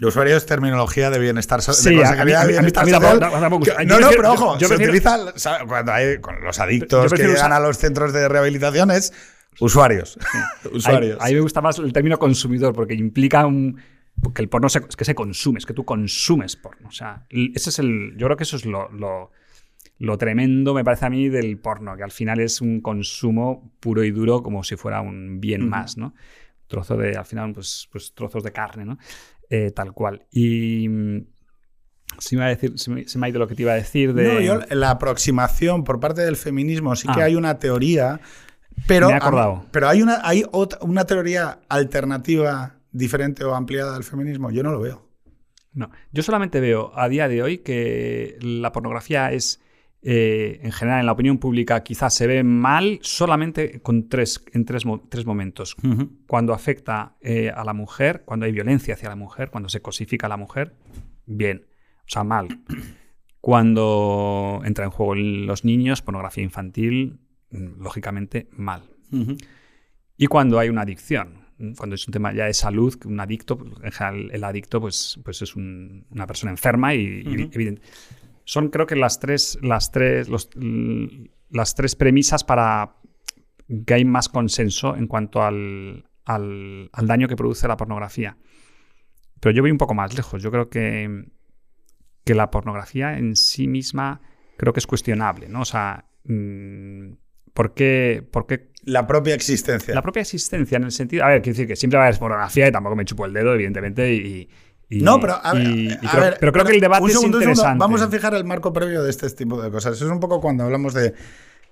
[0.00, 2.70] El usuario es terminología de bienestar de a- a mí- de a mí- a mí
[2.70, 3.20] social.
[3.86, 7.36] No, no, pero ojo, yo se prefiero- utiliza cuando hay con los adictos que llegan
[7.36, 9.12] usar- a los centros de rehabilitación es
[9.60, 10.18] Usuarios.
[10.72, 11.16] Usuarios.
[11.20, 13.80] ahí me gusta más el término consumidor porque implica un,
[14.34, 16.88] que el porno se- es que se consume, es que tú consumes porno.
[16.88, 19.30] O sea, ese es el, yo creo que eso es lo, lo-
[20.00, 24.02] lo tremendo, me parece a mí, del porno, que al final es un consumo puro
[24.02, 26.14] y duro como si fuera un bien más, ¿no?
[26.66, 28.98] Trozo de, al final, pues, pues trozos de carne, ¿no?
[29.50, 30.26] Eh, tal cual.
[30.30, 31.26] Y mm,
[32.18, 33.76] se me, a decir, se, me, se me ha ido lo que te iba a
[33.76, 34.34] decir de...
[34.34, 37.24] No, yo, la aproximación por parte del feminismo sí que Ah.
[37.26, 38.20] hay una teoría,
[38.86, 39.66] pero, Me he acordado.
[39.70, 44.50] pero hay, una, hay otra- una teoría alternativa diferente o ampliada del feminismo.
[44.50, 45.08] Yo no lo veo.
[45.72, 49.60] No, yo solamente veo a día de hoy que la pornografía es,
[50.06, 54.64] eh, en general, en la opinión pública, quizás se ve mal solamente con tres, en
[54.66, 55.74] tres, mo- tres momentos.
[56.26, 60.26] Cuando afecta eh, a la mujer, cuando hay violencia hacia la mujer, cuando se cosifica
[60.26, 60.74] a la mujer,
[61.26, 61.64] bien,
[62.00, 62.48] o sea, mal.
[63.40, 67.18] Cuando entra en juego los niños, pornografía infantil,
[67.50, 68.82] lógicamente, mal.
[70.16, 71.44] Y cuando hay una adicción,
[71.76, 75.42] cuando es un tema ya de salud, un adicto, en general el adicto pues, pues
[75.42, 77.82] es un- una persona enferma y, evidente.
[78.44, 82.96] Son creo que las tres, las tres, los- l- las tres premisas para
[83.86, 88.36] que hay más consenso en cuanto al, al- al daño que produce la pornografía.
[89.40, 90.42] Pero yo voy un poco más lejos.
[90.42, 91.24] Yo creo que,
[92.24, 94.20] que la pornografía en sí misma
[94.56, 95.62] creo que es cuestionable, ¿no?
[95.62, 97.12] O sea, mm,
[97.52, 99.94] ¿por qué, por qué La propia existencia.
[99.94, 101.24] la propia existencia, en el sentido.
[101.24, 103.32] A ver, quiero decir que siempre va a haber pornografía y tampoco me chupo el
[103.32, 104.12] dedo, evidentemente.
[104.14, 104.48] Y,
[104.98, 107.02] y- no, pero a ver, y- y a creo, ver, pero creo que el debate
[107.04, 107.60] un segundo, es un segundo.
[107.62, 107.78] interesante.
[107.80, 109.96] Vamos a fijar el marco previo de este tipo de cosas.
[109.96, 111.14] Eso es un poco cuando hablamos de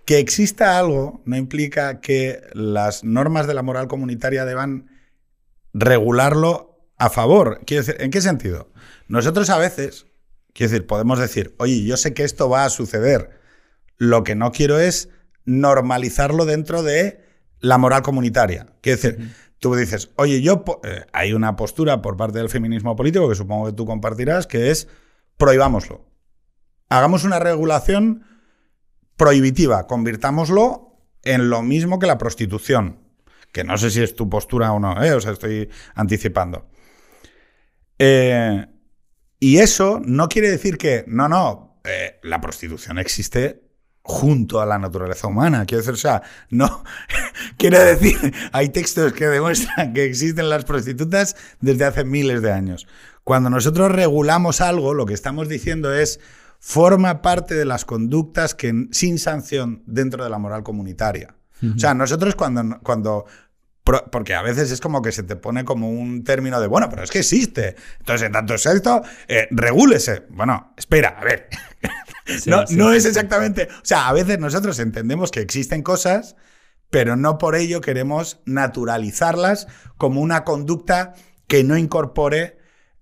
[0.04, 4.88] que exista algo, no implica que las normas de la moral comunitaria deban
[5.72, 7.60] regularlo a favor.
[7.66, 8.70] Quiero decir, ¿en qué sentido?
[9.08, 10.06] Nosotros a veces,
[10.52, 13.30] quiero decir, podemos decir, oye, yo sé que esto va a suceder.
[13.96, 15.08] Lo que no quiero es
[15.44, 17.24] normalizarlo dentro de
[17.60, 18.66] la moral comunitaria.
[18.80, 23.28] Quiero decir, tú dices, oye, yo eh, hay una postura por parte del feminismo político
[23.28, 24.88] que supongo que tú compartirás, que es
[25.36, 26.04] prohibámoslo.
[26.88, 28.24] Hagamos una regulación
[29.16, 32.98] prohibitiva, convirtámoslo en lo mismo que la prostitución.
[33.52, 35.12] Que no sé si es tu postura o no, ¿eh?
[35.12, 36.68] o sea, estoy anticipando.
[38.00, 38.66] Eh,
[39.38, 43.62] y eso no quiere decir que, no, no, eh, la prostitución existe
[44.02, 45.64] junto a la naturaleza humana.
[45.64, 46.84] Quiero decir, o sea, no.
[47.56, 52.86] quiere decir, hay textos que demuestran que existen las prostitutas desde hace miles de años.
[53.24, 56.18] Cuando nosotros regulamos algo, lo que estamos diciendo es
[56.58, 61.34] forma parte de las conductas que sin sanción dentro de la moral comunitaria.
[61.76, 63.24] O sea, nosotros cuando, cuando
[63.84, 67.02] porque a veces es como que se te pone como un término de, bueno, pero
[67.02, 67.74] es que existe.
[67.98, 70.24] Entonces, en tanto es esto, eh, regúlese.
[70.30, 71.48] Bueno, espera, a ver.
[72.46, 73.68] no sí, no sí, es exactamente.
[73.70, 76.36] O sea, a veces nosotros entendemos que existen cosas,
[76.90, 79.66] pero no por ello queremos naturalizarlas
[79.96, 81.14] como una conducta
[81.48, 82.58] que no incorpore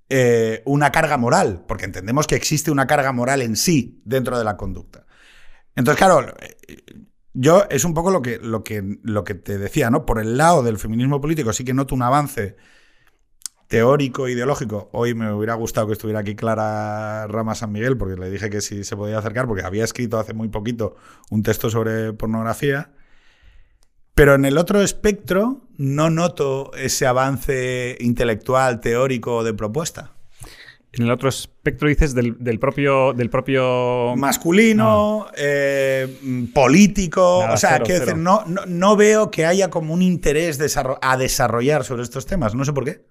[0.09, 4.45] eh, una carga moral, porque entendemos que existe una carga moral en sí dentro de
[4.45, 5.07] la conducta.
[5.77, 6.57] Entonces, claro, eh,
[7.33, 10.05] yo es un poco lo que, lo, que, lo que te decía, ¿no?
[10.07, 12.57] Por el lado del feminismo político sí que noto un avance
[13.69, 14.91] teórico, ideológico.
[14.93, 18.61] Hoy me hubiera gustado que estuviera aquí Clara Rama San Miguel, porque le dije que
[18.61, 20.97] sí se podía acercar, porque había escrito hace muy poquito
[21.31, 22.93] un texto sobre pornografía.
[24.15, 30.17] Pero en el otro espectro no noto ese avance intelectual, teórico de propuesta.
[30.93, 33.13] En el otro espectro dices del, del propio.
[33.13, 38.07] Del propio Masculino, eh, mm, político, Nada, o sea, cero, quiero cero.
[38.17, 42.27] decir, no, no, no veo que haya como un interés desarro- a desarrollar sobre estos
[42.27, 43.03] temas, no sé por qué.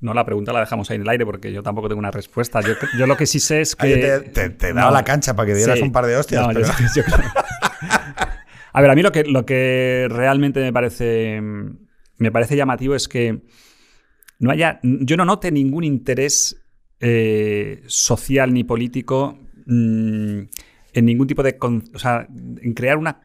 [0.00, 2.60] No, la pregunta la dejamos ahí en el aire porque yo tampoco tengo una respuesta.
[2.60, 3.96] Yo, yo lo que sí sé es que.
[3.96, 4.90] Te, te, te No.
[4.90, 5.84] la cancha para que dieras Sí.
[5.84, 6.42] un par de hostias.
[6.46, 7.32] No, yo- pero- yo creo-
[8.72, 11.40] A ver, a mí lo que, lo que realmente me parece,
[12.16, 13.42] me parece llamativo es que
[14.38, 16.60] no haya, yo no note ningún interés
[17.00, 20.40] eh, social ni político mm,
[20.92, 23.20] en ningún tipo de, o sea, en crear una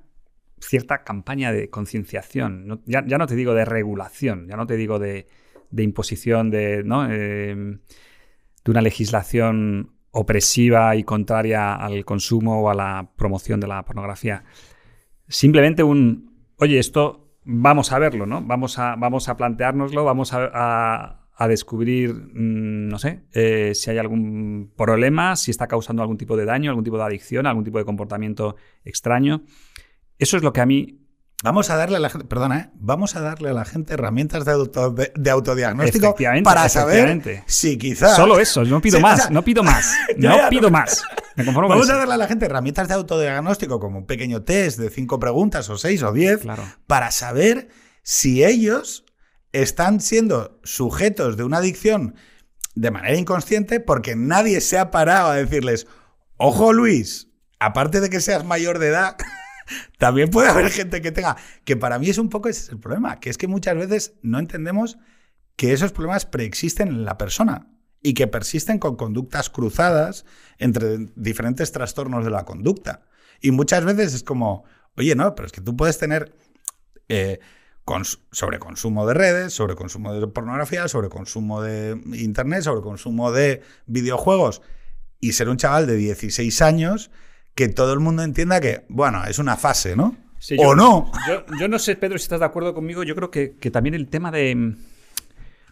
[0.60, 2.82] cierta campaña de concienciación.
[2.86, 5.28] Ya, ya no te digo de regulación, ya no te digo de,
[5.70, 7.12] de imposición de, ¿no?
[7.12, 13.84] Eh, de una legislación opresiva y contraria al consumo o a la promoción de la
[13.84, 14.44] pornografía.
[15.28, 18.42] Simplemente un, oye, esto vamos a verlo, ¿no?
[18.42, 23.98] Vamos a, vamos a planteárnoslo, vamos a, a- descubrir, mm, no sé, eh, si hay
[23.98, 27.78] algún problema, si está causando algún tipo de daño, algún tipo de adicción, algún tipo
[27.80, 29.44] de comportamiento extraño.
[30.18, 31.03] Eso es lo que a mí
[31.44, 32.70] Vamos a darle a la gente, perdona, ¿eh?
[32.76, 37.44] vamos a darle a la gente herramientas de, auto- de- de autodiagnóstico Efectivamente, para saber
[37.46, 38.16] si quizás.
[38.16, 40.70] Solo eso, no pido Sí, o más, sea, no pido más, no ya, pido no.
[40.72, 41.04] más.
[41.36, 44.42] Me conformo con Vamos a darle a la gente herramientas de autodiagnóstico como un pequeño
[44.44, 46.64] test de cinco preguntas o seis o diez Claro.
[46.88, 47.68] para saber
[48.04, 49.04] si ellos
[49.52, 52.16] están siendo sujetos de una adicción
[52.76, 55.88] de manera inconsciente porque nadie se ha parado a decirles,
[56.38, 57.28] ojo Luis,
[57.60, 59.18] aparte de que seas mayor de edad,
[59.98, 62.80] también puede haber gente que tenga, que para mí es un poco ese es el
[62.80, 64.98] problema, que es que muchas veces no entendemos
[65.56, 67.68] que esos problemas preexisten en la persona
[68.02, 70.26] y que persisten con conductas cruzadas
[70.58, 73.06] entre diferentes trastornos de la conducta.
[73.40, 74.66] Y muchas veces es como,
[74.98, 76.36] oye, no, pero es que tú puedes tener
[77.10, 77.40] eh,
[77.86, 84.62] cons- sobreconsumo de redes, sobreconsumo de pornografía, sobreconsumo de internet, sobreconsumo de videojuegos
[85.20, 87.12] y ser un chaval de 16 años
[87.56, 90.16] que todo el mundo entienda que, bueno, es una fase, ¿no?
[90.40, 91.12] Sí, o no.
[91.28, 93.04] Yo, yo no sé, Pedro, si estás de acuerdo conmigo.
[93.04, 94.54] Yo creo que, que también el tema de.
[94.56, 94.76] mm,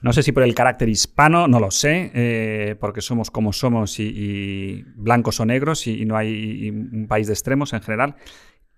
[0.02, 4.00] No sé si por el carácter hispano, no lo sé, eh, porque somos como somos
[4.00, 8.16] y, y blancos o negros y, y no hay un país de extremos en general.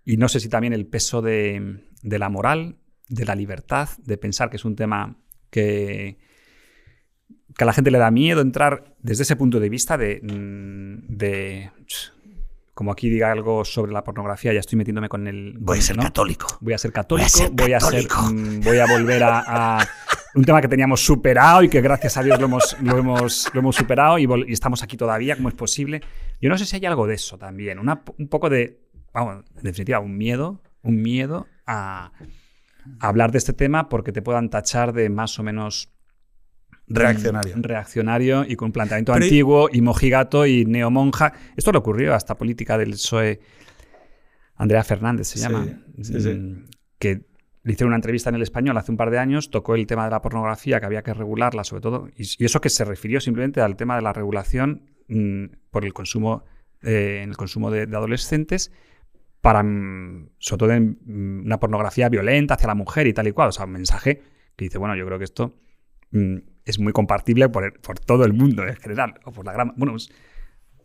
[0.04, 2.78] Y no sé si también el peso de, de la moral,
[3.08, 5.18] de la libertad, de pensar que es un tema
[5.50, 6.18] que,
[7.56, 11.16] que a la gente le da miedo entrar desde ese punto de vista de, mm,
[11.16, 11.72] de
[12.74, 15.58] como aquí diga algo sobre la pornografía, ya estoy metiéndome con el...
[15.60, 16.04] Voy a ser ¿no?
[16.04, 16.48] católico.
[16.60, 18.22] Voy a ser católico, voy a ser, católico.
[18.34, 19.44] mm, voy a volver a,
[19.80, 19.88] a
[20.36, 23.60] un tema que teníamos superado y que gracias a Dios lo hemos, lo hemos, lo
[23.60, 26.02] hemos superado y, estamos aquí todavía, ¿cómo es posible?
[26.42, 28.82] Yo no sé si hay algo de eso también, una, un poco de,
[29.14, 32.12] vamos, en definitiva, un miedo, un miedo a,
[33.00, 35.93] a hablar de este tema porque te puedan tachar de más o menos
[36.88, 37.58] Reaccionario.
[37.58, 41.34] Mm, reaccionario y con planteamiento Pero antiguo y mojigato y neomonja.
[41.56, 43.40] Esto le ocurrió a esta política del PSOE,
[44.56, 45.66] Andrea Fernández se Sí, llama,
[46.02, 46.30] sí, sí.
[46.30, 46.68] mm,
[47.00, 47.22] que
[47.64, 50.06] le hicieron una entrevista en el español hace un par de años, tocó el tema
[50.06, 53.22] de la pornografía, que había que regularla sobre todo, y, y eso que se refirió
[53.22, 56.44] simplemente al tema de la regulación mm, por el consumo,
[56.82, 58.72] eh, en el consumo de, de adolescentes,
[59.40, 59.62] para,
[60.40, 61.00] sobre todo en
[61.46, 63.50] una pornografía violenta hacia la mujer y tal y cual.
[63.50, 64.22] O sea, un mensaje
[64.56, 65.54] que dice, bueno, yo creo que esto
[66.66, 69.74] es muy compartible por, por todo el mundo en general, o por la gran...
[69.76, 70.10] Bueno, pues,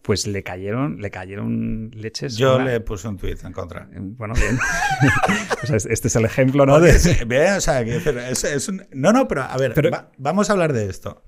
[0.03, 2.37] pues le cayeron, le cayeron leches.
[2.37, 3.89] Yo una- le puse un tuit en contra.
[3.93, 4.59] Bueno, bien.
[5.63, 6.81] O sea, este es el ejemplo, ¿no?
[6.81, 10.49] De- es- o sea, es, es un- no, no, pero a ver, Pero- va- vamos
[10.49, 11.25] a hablar de esto.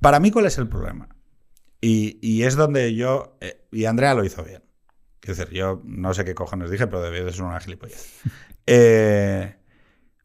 [0.00, 1.08] Para mí, ¿cuál es el problema?
[1.80, 4.62] Y, y es donde yo, eh, y Andrea lo hizo bien.
[5.20, 8.20] Quiero decir, yo no sé qué cojones dije, pero debió de ser una gilipollez.
[8.72, 9.56] Eh,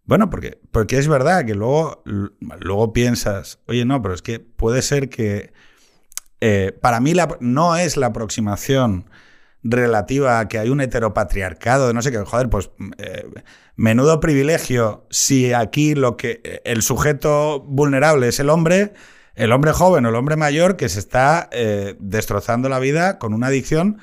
[0.05, 4.81] bueno, porque, porque es verdad que luego, luego piensas, oye, no, pero es que puede
[4.81, 5.51] ser que
[6.41, 9.09] eh, para mí la- no es la aproximación
[9.63, 13.25] relativa a que hay un heteropatriarcado no sé qué, joder, pues eh,
[13.75, 18.93] menudo privilegio si aquí lo que el sujeto vulnerable es el hombre,
[19.33, 23.33] el hombre joven o el hombre mayor que se está eh, destrozando la vida con
[23.33, 23.97] una adicción.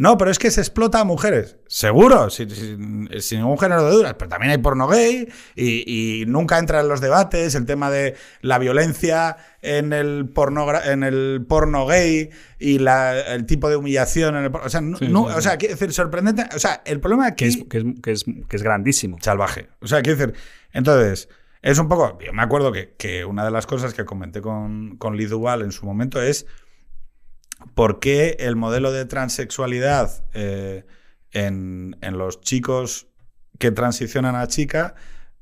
[0.00, 1.58] No, pero es que se explota a mujeres.
[1.66, 4.14] Seguro, sin, sin- sin ningún género de dudas.
[4.18, 8.14] Pero también hay porno gay y, y nunca entra en los debates el tema de
[8.40, 14.36] la violencia en el porno, en el porno gay y la- el tipo de humillación
[14.36, 14.66] en el porno.
[14.66, 16.46] O sea, no- Sí, no- sí, o sea, quiero decir, sorprendente.
[16.56, 19.18] O sea, el problema aquí que, es, que, es, que, es, que es grandísimo.
[19.20, 19.68] salvaje.
[19.82, 20.34] O sea, quiero decir,
[20.72, 21.28] entonces,
[21.60, 22.18] es un poco.
[22.24, 25.60] Yo me acuerdo que, que una de las cosas que comenté con, con Lee Duval
[25.60, 26.46] en su momento es
[27.74, 30.84] por qué el modelo de transexualidad eh,
[31.32, 33.08] en, en los chicos
[33.58, 34.94] que transicionan a chica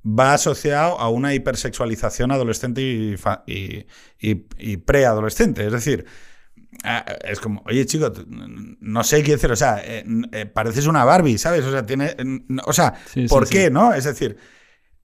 [0.05, 3.17] va asociado a una hipersexualización adolescente y,
[3.47, 3.87] y,
[4.21, 5.67] y- y preadolescente.
[5.67, 6.07] Es decir,
[6.85, 8.13] ah, es como, oye chico,
[8.81, 11.65] no sé qué decir, o sea, eh, eh, pareces una Barbie, ¿sabes?
[11.65, 12.17] O sea, tiene,
[12.65, 13.55] o sea, Sí, ¿por sí.
[13.55, 13.95] qué, no?
[13.95, 14.37] Es decir,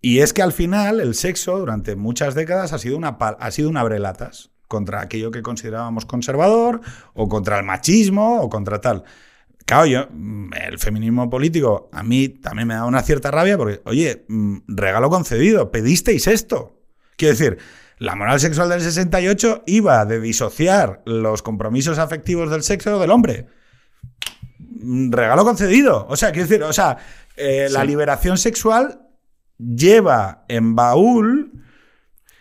[0.01, 3.69] y es que al final el sexo durante muchas décadas ha sido una, ha sido
[3.71, 6.81] un abrelatas contra aquello que considerábamos conservador
[7.15, 9.05] o contra el machismo o contra tal.
[9.67, 13.81] Claro, yo, mm, el feminismo político a mí también me da una cierta rabia porque,
[13.87, 16.83] oye, mm, regalo concedido, pedisteis esto.
[17.17, 17.59] Quiero decir,
[17.99, 23.47] la moral sexual del 68 iba de disociar los compromisos afectivos del sexo del hombre.
[24.59, 26.07] Mm, Regalo concedido.
[26.11, 26.99] O sea, quiero decir, o sea,
[27.37, 29.09] eh, la liberación sexual
[29.59, 31.64] lleva en baúl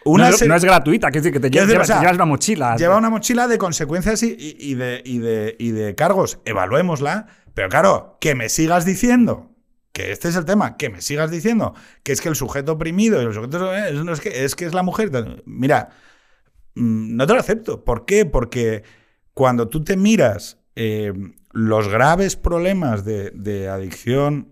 [0.05, 2.01] una no, es- serie- no es gratuita, decir que te llevas, decir, o sea, te
[2.01, 2.75] llevas una mochila.
[2.77, 6.39] Lleva una mochila de consecuencias y, y- y de, y, de, y de cargos.
[6.45, 7.27] Evaluémosla.
[7.53, 9.51] Pero claro, que me sigas diciendo,
[9.91, 13.21] que este es el tema, que me sigas diciendo que es que el sujeto oprimido
[13.21, 15.11] y el sujeto eh, es, no es, que, es que es la mujer.
[15.45, 15.89] Mira,
[16.75, 17.83] mm, no te lo acepto.
[17.85, 18.25] ¿Por qué?
[18.25, 18.83] Porque
[19.35, 21.13] cuando tú te miras eh,
[21.51, 24.49] los graves problemas de, de adicción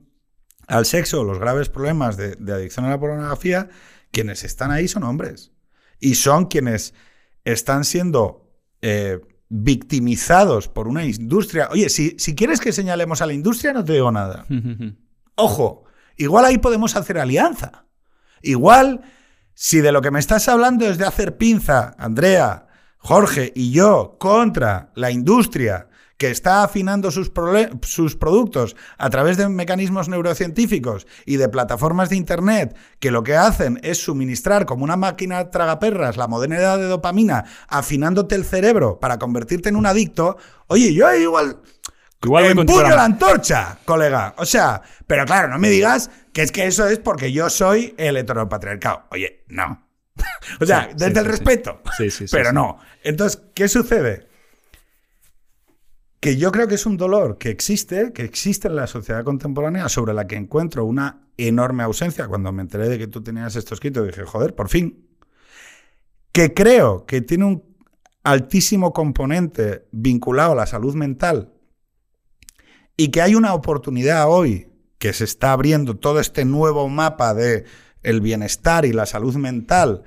[0.67, 3.67] al sexo, los graves problemas de, de adicción a la pornografía,
[4.11, 5.51] quienes están ahí son hombres.
[5.99, 6.93] Y son quienes
[7.43, 8.51] están siendo
[8.81, 11.69] eh, victimizados por una industria.
[11.71, 14.45] Oye, si, si quieres que señalemos a la industria, no te digo nada.
[15.35, 15.85] Ojo,
[16.17, 17.85] igual ahí podemos hacer alianza.
[18.41, 19.01] Igual,
[19.53, 24.17] si de lo que me estás hablando es de hacer pinza, Andrea, Jorge y yo,
[24.19, 25.89] contra la industria
[26.21, 27.31] que está afinando sus,
[27.81, 33.35] sus, productos a través de mecanismos neurocientíficos y de plataformas de Internet que lo que
[33.35, 39.17] hacen es suministrar como una máquina tragaperras la modernidad de dopamina, afinándote el cerebro para
[39.17, 41.57] convertirte en un adicto, oye, yo igual...
[42.21, 44.35] Igual empuño la antorcha, colega.
[44.37, 47.95] O sea, pero claro, no me digas que es que eso es porque yo soy
[47.97, 49.05] el heteropatriarcado.
[49.09, 49.87] Oye, no.
[50.61, 51.81] o sea, desde el respeto.
[51.97, 52.77] Sí, sí, Pero no.
[53.03, 54.29] Entonces, ¿qué sucede?
[56.21, 59.89] Que yo creo que es un dolor que existe, que existe en la sociedad contemporánea,
[59.89, 62.27] sobre la que encuentro una enorme ausencia.
[62.27, 65.09] Cuando me enteré de que tú tenías esto escrito, dije, joder, por fin.
[66.31, 67.63] Que creo que tiene un
[68.23, 71.53] altísimo componente vinculado a la salud mental
[72.95, 77.65] y que hay una oportunidad hoy que se está abriendo todo este nuevo mapa de
[78.03, 80.03] el bienestar y la salud mental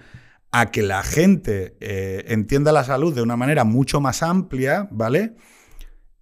[0.53, 5.35] a que la gente eh, entienda la salud de una manera mucho más amplia, ¿vale?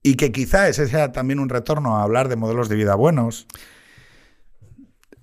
[0.02, 3.46] Y que quizá ese sea también un retorno a hablar de modelos de vida buenos.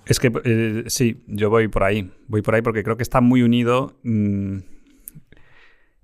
[0.05, 3.21] Es que eh, sí, yo voy por ahí, voy por ahí porque creo que está
[3.21, 3.99] muy unido.
[4.03, 4.59] Mm,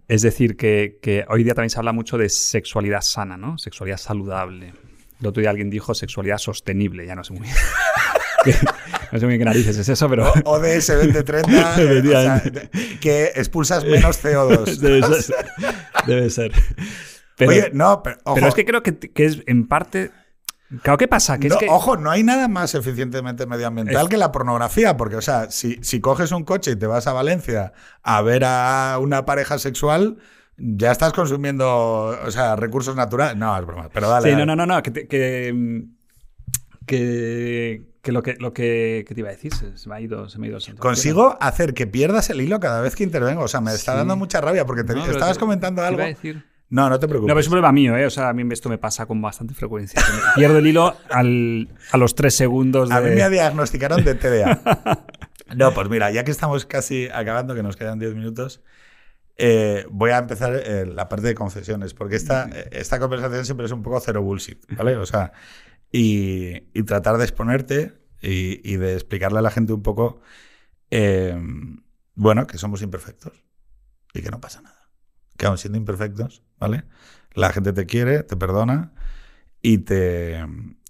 [0.08, 3.58] es decir, que, hoy día también se habla mucho de sexualidad sana, ¿no?
[3.58, 4.74] Sexualidad saludable.
[5.20, 7.56] El otro día alguien dijo sexualidad sostenible, ya no sé muy bien.
[9.12, 10.32] no sé muy bien qué narices es eso, pero...
[10.44, 12.62] O, ODS 2030,
[13.02, 14.76] que expulsas menos CO2.
[14.80, 15.36] Debe ser.
[16.06, 16.52] Debe ser.
[17.38, 20.12] Pero, Oye, no, pero, pero es que creo que, es en parte
[20.82, 21.38] Claro, ¿qué pasa?
[21.38, 21.68] Que es que...
[21.70, 26.02] Ojo, no hay nada más eficientemente medioambiental que la pornografía, porque, o sea, si, si,
[26.02, 30.18] coges un coche y te vas a Valencia a ver a una pareja sexual,
[30.58, 33.38] ya estás consumiendo, o sea, recursos naturales.
[33.38, 34.30] No, es broma, pero dale.
[34.30, 35.86] Sí, no, no, no, no, que, que,
[38.02, 40.48] que, lo que lo que, te iba a decir se, me ha ido, se me
[40.48, 43.74] ha ido Consigo hacer que pierdas el hilo cada vez que intervengo, o sea, me
[43.74, 46.00] está dando mucha rabia porque te, estabas comentando algo.
[46.00, 46.55] Iba a decir?
[46.70, 47.28] No, no te preocupes.
[47.28, 48.06] No, pero es un problema mío, ¿eh?
[48.06, 50.02] O sea, a mí esto me pasa con bastante frecuencia.
[50.36, 52.96] Pierdo el hilo a los tres segundos de...
[52.96, 55.06] A mí me diagnosticaron de TDA.
[55.56, 58.64] No, pues mira, ya que estamos casi acabando, que nos quedan diez minutos,
[59.38, 63.72] eh, voy a empezar eh, la parte de concesiones, porque esta, esta conversación siempre es
[63.72, 64.98] un poco cero bullshit, ¿vale?
[64.98, 65.34] O sea,
[65.92, 67.94] y, tratar de exponerte
[68.24, 70.20] y, y, de explicarle a la gente un poco,
[70.90, 71.40] eh,
[72.16, 73.46] bueno, que somos imperfectos
[74.16, 74.86] y que no pasa nada
[75.38, 76.84] que aún siendo imperfectos, ¿vale?
[77.34, 78.92] La gente te quiere, te perdona
[79.62, 80.46] y te,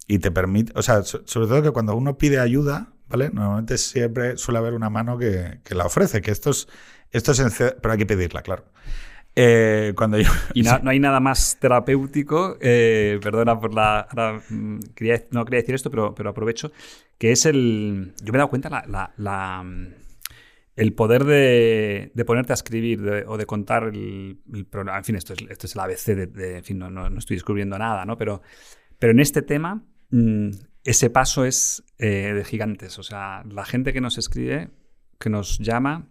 [0.08, 3.30] y te permite, o sea, sobre todo que cuando uno pide ayuda, ¿vale?
[3.32, 6.68] Normalmente siempre suele haber una mano que, la ofrece, que esto es,
[7.12, 8.66] esto es pero hay que pedirla, claro.
[9.38, 14.08] Eh, cuando yo, y no, hay nada más terapéutico, eh, perdona por la...
[14.50, 14.80] Mm,
[15.32, 16.72] no quería decir esto, pero, pero aprovecho,
[17.18, 18.14] que es el...
[18.24, 19.66] Yo me he dado cuenta la, la
[20.76, 24.98] el poder de, ponerte a escribir o de contar el, programa.
[24.98, 26.58] En fin, esto es, esto es el ABC de.
[26.58, 28.18] en fin, no, estoy descubriendo nada, ¿no?
[28.18, 28.42] Pero,
[29.00, 30.50] pero en este tema, mm,
[30.84, 33.00] ese paso es eh, de gigantes.
[33.00, 34.72] O sea, la gente que nos escribe,
[35.18, 36.10] que nos llama,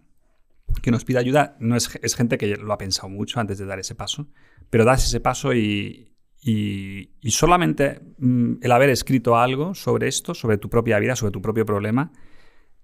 [0.81, 3.65] que nos pide ayuda, no es, es gente que lo ha pensado mucho antes de
[3.65, 4.27] dar ese paso,
[4.69, 10.57] pero das ese paso y, y, solamente mm, el haber escrito algo sobre esto, sobre
[10.57, 12.11] tu propia vida, sobre tu propio problema,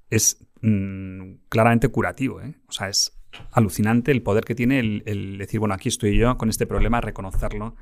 [0.10, 2.42] es mm, claramente curativo.
[2.42, 2.56] ¿eh?
[2.68, 3.18] O sea, es
[3.52, 7.76] alucinante el poder que tiene el, decir, bueno, aquí estoy yo con este problema, reconocerlo.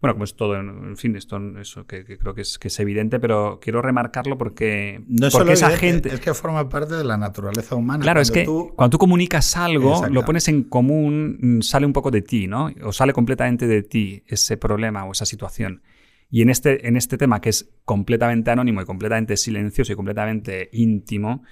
[0.00, 3.18] Bueno, como es todo, en fin, esto eso que, creo que es, que es evidente,
[3.18, 6.14] pero quiero remarcarlo porque, no porque esa gente...
[6.14, 8.00] Es que forma parte de la naturaleza humana.
[8.00, 12.12] Claro, es que cuando tú comunicas algo, lo pones en común, mm, sale un poco
[12.12, 12.70] de ti, ¿no?
[12.84, 15.82] O sale completamente de ti ese problema o esa situación.
[16.30, 20.68] Y en este, en este tema, que es completamente anónimo y completamente silencioso y completamente
[20.72, 21.42] íntimo,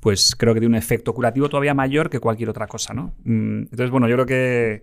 [0.00, 3.14] pues creo que tiene un efecto curativo todavía mayor que cualquier otra cosa, ¿no?
[3.24, 4.82] Mm, entonces, bueno, yo creo que,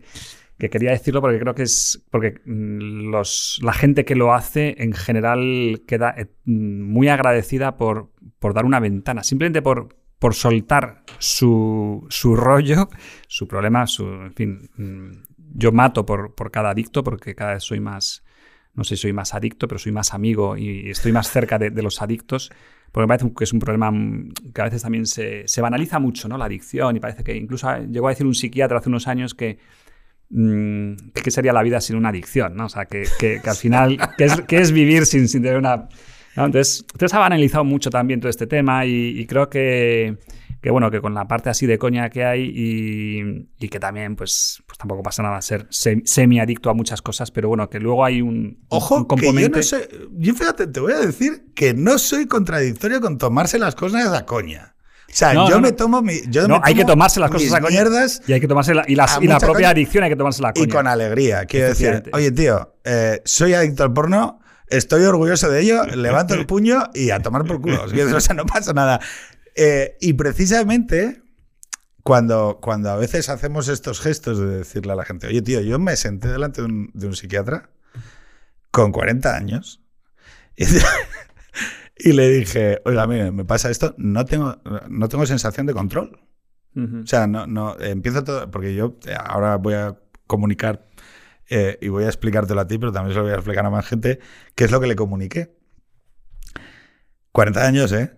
[0.69, 4.93] quería decirlo porque creo que es porque mm, los, la gente que lo hace en
[4.93, 12.05] general queda eh, muy agradecida por, por dar una ventana, simplemente por, por soltar su,
[12.09, 12.87] su rollo,
[13.27, 15.11] su problema, su, en fin, mm,
[15.55, 18.23] yo mato por, por cada adicto porque cada vez soy más
[18.73, 21.81] no sé si soy más adicto, pero soy más amigo y estoy más cerca de,
[21.81, 22.51] los adictos,
[22.91, 23.91] porque me parece que es un problema
[24.53, 26.37] que a veces también se, banaliza mucho, ¿no?
[26.37, 29.59] La adicción y parece que incluso llegó a decir un psiquiatra hace unos años que
[30.29, 32.55] mm, ¿qué sería la vida sin una adicción?
[32.55, 32.65] ¿no?
[32.65, 33.05] O sea, que,
[33.43, 33.97] al final,
[34.47, 35.89] ¿qué es, vivir sin, tener una...
[36.35, 40.17] Entonces, entonces ha banalizado mucho también todo este tema y, creo que
[40.61, 44.15] que bueno, que con la parte así de coña que hay y, y que también,
[44.15, 48.05] pues, pues tampoco pasa nada ser sem- semi-adicto a muchas cosas, pero bueno, que luego
[48.05, 49.81] hay un, Ojo, un que yo no soy.
[50.17, 54.25] Yo fíjate, te voy a decir que no soy contradictorio con tomarse las cosas a
[54.25, 54.75] coña.
[55.09, 56.21] O sea, No, yo no, me tomo mi.
[56.29, 57.71] Yo No, me hay que tomarse las cosas a coña.
[57.71, 59.69] mierdas Y hay que tomarse la, y, las- y la propia coña.
[59.71, 60.65] adicción hay que tomarse la coña.
[60.65, 61.45] y con alegría.
[61.45, 66.45] Quiero decir, oye, tío, eh, soy adicto al porno, estoy orgulloso de ello, levanto el
[66.45, 67.83] puño y a tomar por culo.
[68.15, 69.01] O sea, no pasa nada.
[69.55, 71.21] Eh, y precisamente.
[72.03, 75.77] Cuando, cuando a veces hacemos estos gestos de decirle a la gente, oye tío, yo
[75.77, 77.69] me senté delante de un, de un psiquiatra
[78.71, 79.83] con 40 años
[80.55, 80.65] y,
[81.97, 84.57] y le dije, oiga, mire, me pasa esto, no tengo,
[84.89, 86.19] no tengo sensación de control.
[86.73, 90.87] O sea, no, no, empiezo todo, porque yo eh, ahora voy a comunicar
[91.49, 93.69] eh, y voy a explicártelo a ti, pero también se lo voy a explicar a
[93.69, 94.19] más gente,
[94.55, 95.53] qué es lo que le comuniqué.
[97.33, 98.13] 40 años, ¿eh?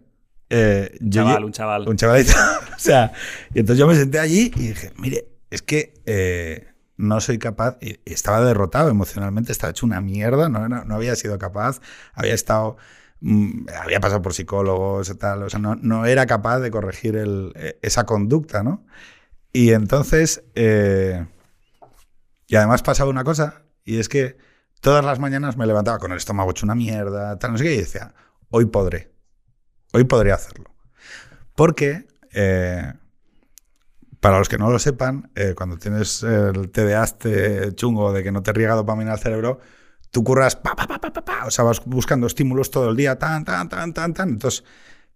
[0.49, 1.87] Eh, Un yo chaval, un chaval.
[1.89, 2.33] un chavalito.
[2.75, 3.11] o sea,
[3.53, 6.67] y entonces yo me senté allí y dije, mire, es que eh,
[6.97, 11.15] no soy capaz, y estaba derrotado emocionalmente, estaba hecho una mierda, no, no, no había
[11.15, 11.79] sido capaz,
[12.13, 12.77] había estado,
[13.21, 17.15] mm, había pasado por psicólogos y tal, o sea, no, no era capaz de corregir
[17.15, 18.85] el- eh, esa conducta, ¿no?
[19.53, 21.25] Y entonces, eh,
[22.47, 24.37] y además pasaba una cosa, y es que
[24.81, 27.73] todas las mañanas me levantaba con el estómago hecho una mierda, tal, no sé qué,
[27.75, 28.13] y decía,
[28.49, 29.11] hoy podré,
[29.93, 30.65] hoy podré hacerlo.
[31.55, 32.93] Porque, eh,
[34.19, 38.31] para los que no lo sepan, eh, cuando tienes el TDA este chungo de que
[38.31, 39.59] no te riega dopamina al cerebro,
[40.11, 42.95] tú curras, pa, pa, pa, pa, pa, pa, o sea, vas buscando estímulos todo el
[42.95, 44.29] día, tan, tan, tan, tan, tan.
[44.29, 44.63] Entonces,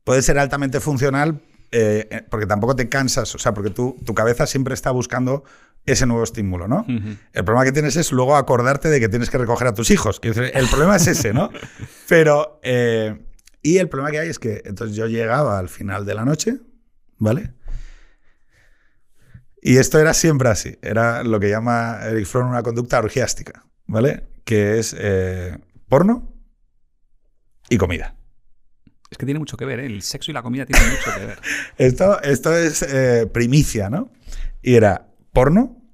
[0.03, 4.45] puede ser altamente funcional eh, porque tampoco te cansas, o sea, porque tú, tu cabeza
[4.47, 5.43] siempre está buscando
[5.85, 6.85] ese nuevo estímulo, ¿no?
[6.87, 10.19] El problema que tienes es luego acordarte de que tienes que recoger a tus hijos.
[10.21, 11.49] El problema es ese, ¿no?
[12.09, 13.26] Pero, eh,
[13.67, 16.57] y el problema que hay es que entonces yo llegaba al final de la noche,
[17.17, 17.51] ¿vale?
[19.61, 20.77] Y esto era siempre así.
[20.81, 24.23] Era lo que llama Eric Fromm una conducta orgiástica, ¿vale?
[24.45, 25.57] Que es eh,
[25.89, 26.33] porno
[27.67, 28.15] y comida.
[29.11, 29.85] Es que tiene mucho que ver, ¿eh?
[29.87, 31.39] El sexo y la comida tienen mucho que ver.
[31.77, 34.09] Esto, esto es eh, primicia, ¿no?
[34.61, 35.86] Y era porno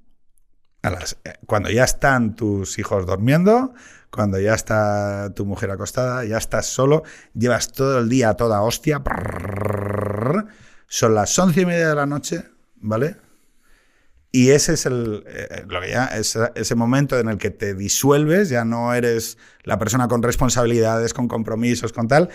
[0.84, 0.92] a
[1.24, 3.74] eh, cuando ya están tus hijos durmiendo,
[4.10, 7.02] cuando ya está tu mujer acostada, ya estás solo,
[7.34, 9.02] llevas todo el día toda hostia.
[10.86, 12.44] son las once y media de la noche,
[12.76, 13.16] ¿vale?
[14.30, 15.24] Y ese es el,
[15.68, 20.08] lo que ya, ese momento en el que te disuelves, ya no eres la persona
[20.08, 22.30] con responsabilidades, con compromisos, con tal.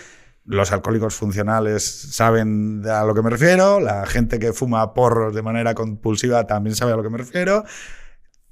[0.46, 5.42] Los alcohólicos funcionales saben a lo que me refiero, la gente que fuma porros de
[5.42, 7.64] manera compulsiva también sabe a lo que me refiero.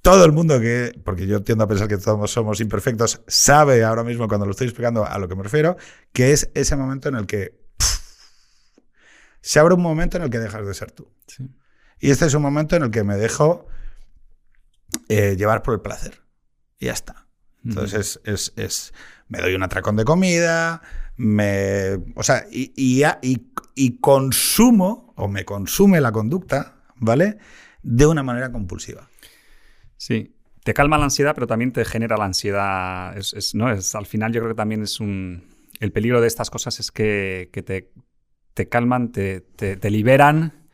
[0.03, 4.05] Todo el mundo que, porque yo tiendo a pensar que todos somos imperfectos, sabe ahora
[4.05, 5.77] mismo cuando lo estoy explicando a lo que me refiero,
[6.13, 7.99] que es ese momento en el que pff,
[9.41, 11.11] se abre un momento en el que dejas de ser tú.
[11.27, 11.49] Sí.
[12.01, 13.67] Y este es un momento en el que me dejo
[15.09, 16.23] eh, llevar por el placer.
[16.79, 17.27] Y ya está.
[17.65, 18.93] Entonces es, es, es-
[19.27, 20.81] me doy un atracón de comida,
[21.17, 27.39] me, o sea, y, y, y- y consumo o me consume la conducta, ¿vale?
[27.83, 29.09] De una manera compulsiva.
[29.99, 30.35] Sí.
[30.65, 33.17] Te calma la ansiedad, pero también te genera la ansiedad.
[33.17, 33.71] Es, es- ¿no?
[33.71, 35.45] es, al final yo creo que también es un...
[35.81, 37.91] El peligro de estas cosas es que, que te,
[38.55, 40.69] te calman, te, te- te liberan,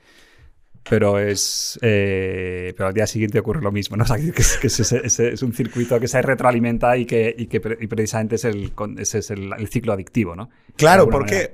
[0.89, 3.97] pero es eh, pero al día siguiente ocurre lo mismo.
[3.97, 4.05] ¿no?
[4.05, 7.47] O sea, que es, que es, es un circuito que se retroalimenta y que, y
[7.47, 10.37] que y precisamente es el, ese es el, el ciclo adictivo.
[10.37, 10.51] ¿no?
[10.77, 11.51] Claro, alguna manera.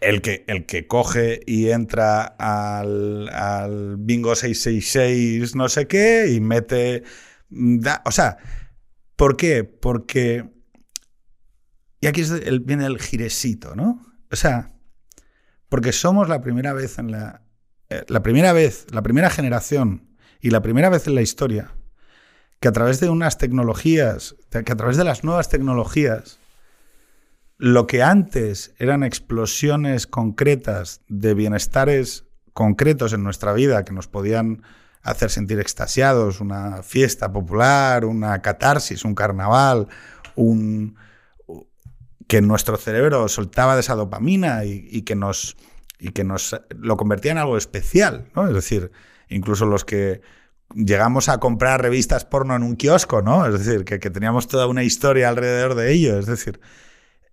[0.00, 6.40] El que, el que coge y entra al, al bingo 666 no sé qué y
[6.40, 7.02] mete...
[7.48, 8.38] da- o sea,
[9.16, 9.64] ¿por qué?
[9.64, 10.44] Porque...
[12.00, 14.06] Y aquí es el- viene el giresito, ¿no?
[14.30, 14.70] O sea,
[15.68, 17.42] porque somos la primera vez en la...
[17.90, 21.74] eh, la primera vez, la primera generación y la primera vez en la historia
[22.60, 26.40] que a través de unas tecnologías, que a través de las nuevas tecnologías,
[27.58, 34.62] lo que antes eran explosiones concretas de bienestares concretos en nuestra vida que nos podían
[35.02, 39.88] hacer sentir extasiados, una fiesta popular, una catarsis, un carnaval,
[40.36, 40.96] un
[42.28, 45.56] que nuestro cerebro soltaba de esa dopamina y, que nos
[45.98, 48.46] y que nos lo convertía en algo especial, ¿no?
[48.46, 48.92] Es decir,
[49.28, 50.20] incluso los que
[50.74, 53.46] llegamos a comprar revistas porno en un kiosco, ¿no?
[53.46, 56.60] Es decir, que, que teníamos toda una historia alrededor de ello, es decir,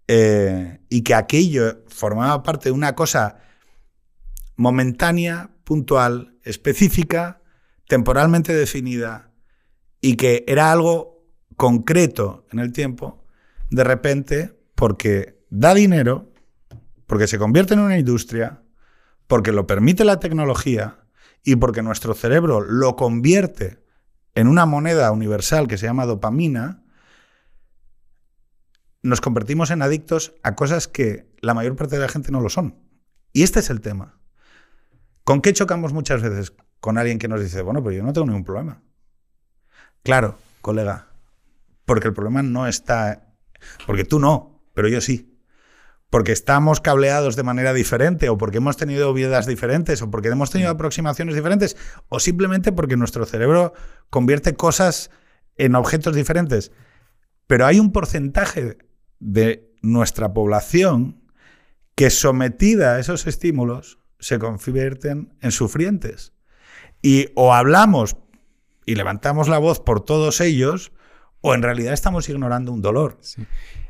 [0.07, 3.39] eh, y que aquello formaba parte de una cosa
[4.55, 7.41] momentánea, puntual, específica,
[7.87, 9.31] temporalmente definida,
[10.01, 11.25] y que era algo
[11.55, 13.23] concreto en el tiempo,
[13.69, 16.31] de repente, porque da dinero,
[17.07, 18.61] porque se convierte en una industria,
[19.27, 20.99] porque lo permite la tecnología
[21.43, 23.83] y porque nuestro cerebro lo convierte
[24.35, 26.83] en una moneda universal que se llama dopamina,
[29.05, 32.49] nos convertimos en adictos a cosas que la mayor parte de la gente no lo
[32.49, 32.75] son.
[33.33, 34.19] Y este es el tema.
[35.23, 36.53] ¿Con qué chocamos muchas veces?
[36.79, 38.81] Con alguien que nos dice, bueno, pero yo no tengo ningún problema.
[40.03, 41.07] Claro, colega,
[41.85, 43.33] porque el problema no está...
[43.87, 45.31] Porque tú no, pero yo sí
[46.09, 50.49] porque estamos cableados de manera diferente o porque hemos tenido vidas diferentes o porque hemos
[50.49, 51.75] tenido aproximaciones diferentes
[52.07, 53.73] o simplemente porque nuestro cerebro
[54.09, 55.11] convierte cosas
[55.57, 56.71] en objetos diferentes.
[57.47, 58.77] Pero hay un porcentaje
[59.25, 61.21] de nuestra población
[61.95, 66.33] que sometida a esos estímulos se convierten en sufrientes.
[67.01, 68.17] Y o hablamos
[68.85, 70.91] y levantamos la voz por todos ellos
[71.41, 73.17] o en realidad estamos ignorando un dolor.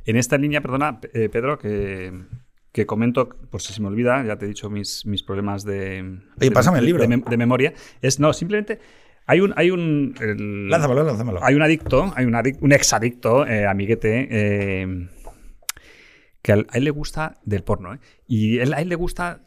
[0.05, 4.45] En esta línea, perdona, eh, Pedro, que, comento, por si se me olvida, ya te
[4.45, 7.05] he dicho mis, mis problemas de, Oye, pásame el libro.
[7.05, 7.73] De, memoria.
[8.01, 8.79] Es, no, simplemente
[9.25, 9.53] hay un.
[9.55, 10.13] Hay un
[10.69, 11.43] lánzamelo, lánzamelo.
[11.43, 15.07] Hay un adicto, hay un, un exadicto, eh, amiguete, eh,
[16.46, 17.98] que a él le gusta del porno.
[18.28, 19.41] Y a él le gusta.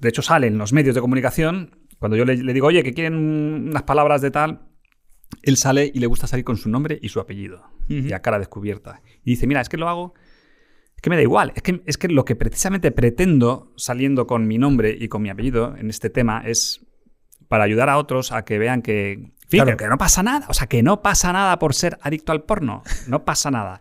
[0.00, 1.76] De hecho, sale en los medios de comunicación.
[1.98, 4.68] Cuando yo le, le digo, oye, que quieren unas palabras de tal,
[5.42, 8.38] él sale y le gusta salir con su nombre y su apellido, y a cara
[8.38, 9.02] descubierta.
[9.24, 10.14] Y dice, mira, es que lo hago,
[10.94, 14.46] es que me da igual, es que, es que lo que precisamente pretendo saliendo con
[14.46, 16.86] mi nombre y con mi apellido en este tema es
[17.48, 20.84] para ayudar a otros a que vean que, que no pasa nada, o sea, que
[20.84, 23.80] no pasa nada por ser adicto al porno, no pasa nada.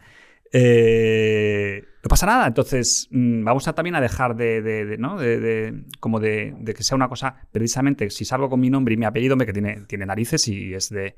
[0.51, 2.47] Eh, no pasa nada.
[2.47, 5.17] Entonces, mm, vamos a también a dejar de, ¿no?
[5.17, 9.05] de, como de, que sea una cosa, precisamente, si salgo con mi nombre y mi
[9.05, 11.15] apellido, que tiene, tiene narices y es de...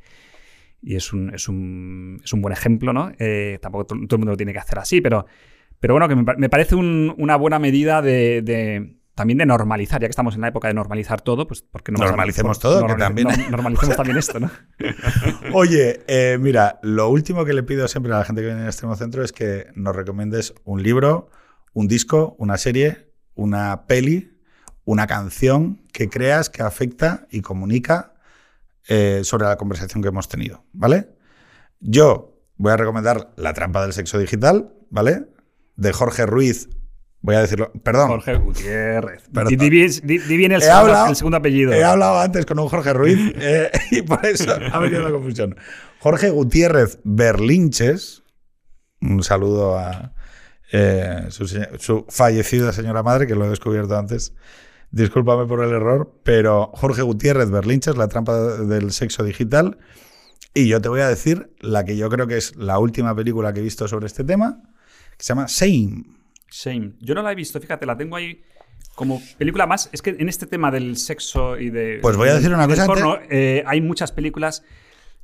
[0.81, 3.11] Y es un, es un, es un buen ejemplo, ¿no?
[3.19, 5.25] Eh, tampoco todo, el mundo lo tiene que hacer así, pero,
[5.77, 10.35] pero bueno, que me, parece una buena medida de también de normalizar, ya que estamos
[10.35, 14.17] en la época de normalizar todo, pues porque no normalicemos todo, que también normalicemos también
[14.17, 14.49] esto, ¿no?
[15.53, 18.67] Oye, eh, mira, lo último que le pido siempre a la gente que viene a
[18.67, 21.31] Extremo Centro es que nos recomiendes un libro,
[21.73, 24.39] un disco, una serie, una peli,
[24.85, 28.13] una canción que creas que afecta y comunica
[28.87, 31.09] eh, sobre la conversación que hemos tenido, ¿vale?
[31.81, 35.25] Yo voy a recomendar La trampa del sexo digital, ¿vale?
[35.75, 36.69] De Jorge Ruiz
[37.21, 37.71] Voy a decirlo.
[37.83, 38.07] Perdón.
[38.07, 39.23] Jorge Gutiérrez.
[39.31, 39.55] Di,
[40.37, 41.73] bien el, segundo, apellido.
[41.73, 45.57] He hablado antes con un Jorge Ruiz eh, y por eso ha venido la confusión.
[45.99, 48.23] Jorge Gutiérrez Berlinches.
[49.01, 50.13] Un saludo a
[50.71, 54.33] eh, su, fallecida señora madre, que lo he descubierto antes.
[54.91, 59.77] Discúlpame por el error, pero Jorge Gutiérrez Berlinches, La trampa del sexo digital.
[60.53, 63.53] Y yo te voy a decir la que yo creo que es la última película
[63.53, 64.63] que he visto sobre este tema,
[65.17, 66.18] que se llama Same.
[66.51, 66.93] Shame.
[66.99, 68.41] Yo no la he visto, fíjate, la tengo ahí
[68.95, 69.89] como película más.
[69.91, 71.99] Es que en este tema del sexo y de.
[72.01, 72.87] Pues voy a decir una cosa.
[73.29, 74.63] Eh, hay muchas películas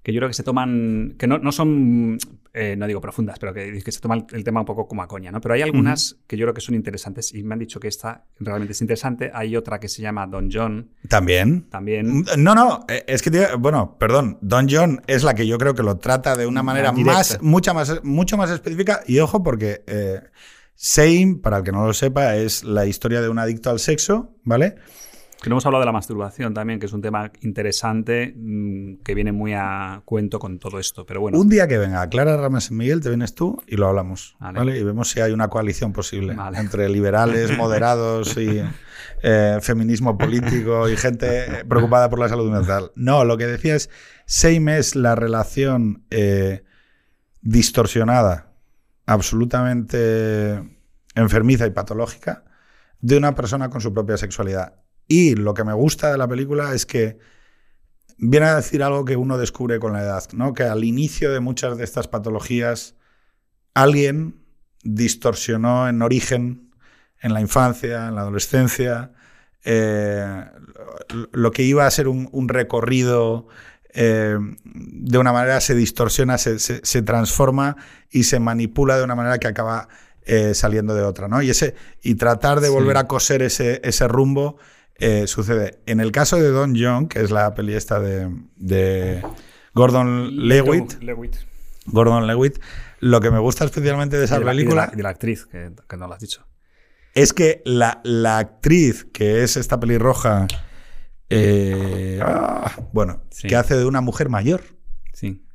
[0.06, 2.20] que yo creo que se toman, que no, no son,
[2.54, 5.08] eh, no digo profundas, pero que, que, se toman el tema un poco como a
[5.08, 5.42] coña, ¿no?
[5.42, 8.24] Pero hay algunas que yo creo que son interesantes y me han dicho que esta
[8.40, 9.32] realmente es interesante.
[9.34, 10.92] Hay otra que se llama Don John.
[11.10, 11.64] También.
[11.72, 12.24] También.
[12.38, 15.82] No, no, eh, es que, bueno, perdón, Don John es la que yo creo que
[15.82, 19.82] lo trata de una manera más, mucha más, mucho más específica y ojo porque...
[20.76, 24.36] Same, para el que no lo sepa, es la historia de un adicto al sexo,
[24.44, 24.76] ¿vale?
[25.42, 29.14] Que no hemos hablado de la masturbación también, que es un tema interesante mm, que
[29.14, 31.06] viene muy a cuento con todo esto.
[31.06, 31.40] Pero bueno.
[31.40, 34.36] Un día que venga Clara Rames Miguel, te vienes tú y lo hablamos.
[34.40, 34.78] Vale.
[34.78, 38.62] Y vemos si hay una coalición posible entre liberales, moderados y
[39.22, 42.92] eh, feminismo político y gente preocupada por la salud mental.
[42.96, 43.90] No, lo que decía es:
[44.26, 46.64] Same es la relación eh,
[47.42, 48.55] distorsionada
[49.06, 50.64] absolutamente
[51.16, 52.44] enfermiza y patológica
[53.00, 54.82] de una persona con su propia sexualidad.
[55.08, 57.20] Y lo que me gusta de la película es que
[58.18, 60.54] viene a decir algo que uno descubre con la edad, ¿no?
[60.54, 62.96] Que al inicio de muchas de estas patologías
[63.74, 64.44] alguien
[64.84, 66.72] distorsionó en origen,
[67.20, 69.12] en la infancia, en la adolescencia,
[69.64, 70.46] eh,
[71.32, 73.48] lo que iba a ser un recorrido
[73.98, 77.78] eh, de una manera se distorsiona, se, transforma
[78.12, 79.88] y se manipula de una manera que acaba
[80.26, 81.42] eh, saliendo de otra, ¿no?
[81.42, 84.58] Y, ese, y tratar de volver a coser ese, ese rumbo
[84.96, 85.80] eh, sucede.
[85.86, 89.24] En el caso de Don John, que es la peli esta de,
[89.74, 90.96] Gordon Lewitt,
[91.86, 92.60] Gordon Lewitt,
[93.00, 94.90] lo que me gusta especialmente de esa película...
[94.92, 96.46] Y de, la, actriz, que, no lo has dicho.
[97.14, 100.48] Es que la, la actriz, que es esta pelirroja...
[101.30, 104.62] Eh, ah, bueno, que hace de una mujer mayor.
[105.14, 105.46] Sí.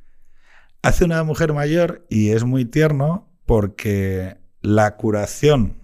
[0.81, 5.77] Hace una mujer mayor y es muy tierno porque la curación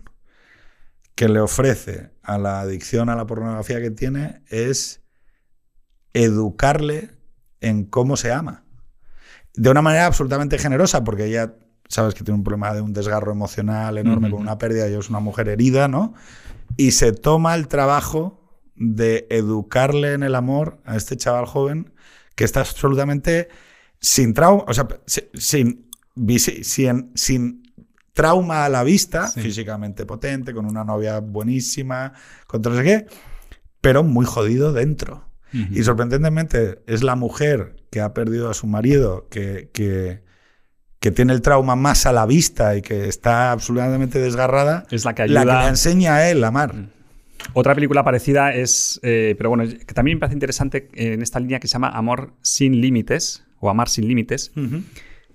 [1.16, 5.02] que le ofrece a la adicción a la pornografía que tiene es
[6.14, 7.12] educarle
[7.62, 8.64] en cómo se ama.
[9.54, 11.56] De una manera absolutamente generosa, porque ella,
[11.88, 15.10] sabes que tiene un problema de un desgarro emocional enorme con una pérdida y es
[15.10, 16.14] una mujer herida, ¿no?
[16.76, 18.47] Y se toma el trabajo
[18.78, 21.94] de educarle en el amor a este chaval joven
[22.36, 23.50] que está absolutamente
[24.00, 25.90] sin trauma, o sea, sin,
[26.64, 27.64] sin, sin
[28.14, 32.14] trauma a la vista, físicamente potente, con una novia buenísima,
[32.46, 33.06] con todo no sé qué,
[33.82, 35.26] pero muy jodido dentro.
[35.54, 40.22] Y sorprendentemente es la mujer que ha perdido a su marido, que, que,
[41.12, 45.22] tiene el trauma más a la vista y que está absolutamente desgarrada, es la que,
[45.22, 45.46] ayuda...
[45.46, 46.76] la que le enseña a él a amar.
[46.76, 46.90] Mm.
[47.54, 51.60] Otra película parecida es, eh, pero bueno, que también me parece interesante en esta línea
[51.60, 54.52] que se llama Amor sin límites o Amar sin límites,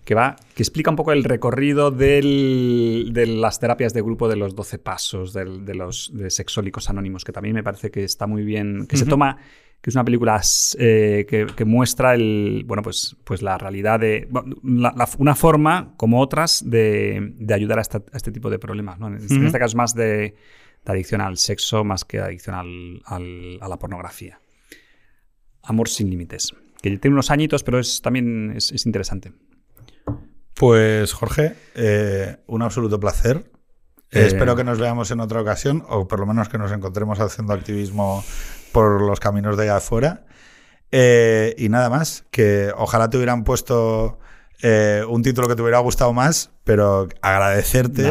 [0.04, 4.54] que va, que explica un poco el recorrido de las terapias de grupo de los
[4.54, 8.86] 12 pasos, de los de sexólicos anónimos, que también me parece que está muy bien,
[8.86, 9.38] que se toma
[9.82, 10.40] que es una película
[10.78, 14.28] eh, que, muestra el, bueno, pues, pues la realidad de.
[15.18, 19.00] una forma, como otras, de, ayudar a, este tipo de problemas.
[19.00, 20.36] En, este caso es más de,
[20.84, 24.40] adicción al sexo más que adicción a la pornografía.
[25.62, 26.52] Amor sin límites.
[26.80, 29.32] Que tiene unos añitos, pero es, también es, interesante.
[30.54, 33.50] Pues, Jorge, eh, un absoluto placer.
[34.10, 37.20] Eh, espero que nos veamos en otra ocasión, o por lo menos que nos encontremos
[37.20, 38.24] haciendo activismo
[38.72, 40.26] por los caminos de allá afuera.
[40.90, 44.18] Eh, y nada más, que ojalá te hubieran puesto
[44.62, 48.08] eh, un título que te hubiera gustado más, pero agradecerte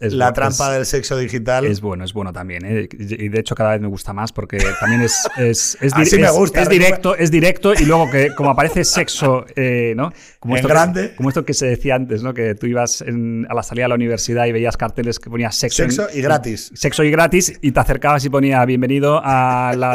[0.00, 1.64] la trampa del sexo digital.
[1.64, 2.64] Es bueno, es bueno también.
[2.64, 2.88] ¿eh?
[2.92, 6.62] Y de hecho cada vez me gusta más porque también es, es, es, me gusta,
[6.62, 10.12] es directo, es directo y luego que como aparece sexo, eh, ¿no?
[10.38, 11.10] Como esto grande.
[11.10, 12.32] Que, como esto que se decía antes, ¿no?
[12.32, 15.82] Que tú ibas a la salida de la universidad y veías carteles que ponía sexo.
[15.82, 16.70] Sexo y gratis.
[16.74, 19.92] Sexo y gratis y te acercabas y ponía bienvenido a la,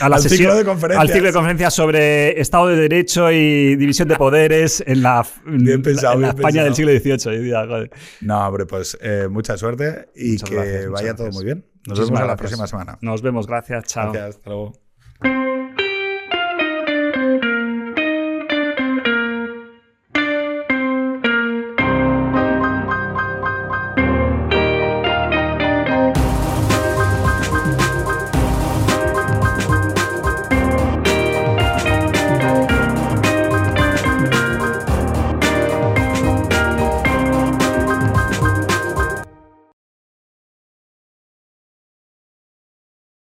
[0.00, 1.00] a la al sesión, ciclo de conferencias.
[1.00, 6.28] Al ciclo de conferencias sobre Estado de Derecho y división de poderes en la, la
[6.28, 7.90] España del siglo XVIII.
[8.22, 11.66] No, hombre, pues eh, mucha suerte y que vaya todo muy bien.
[11.86, 12.98] Nos vemos la próxima semana.
[13.00, 14.12] Nos vemos, gracias, chao.
[14.12, 14.72] Gracias, hasta luego.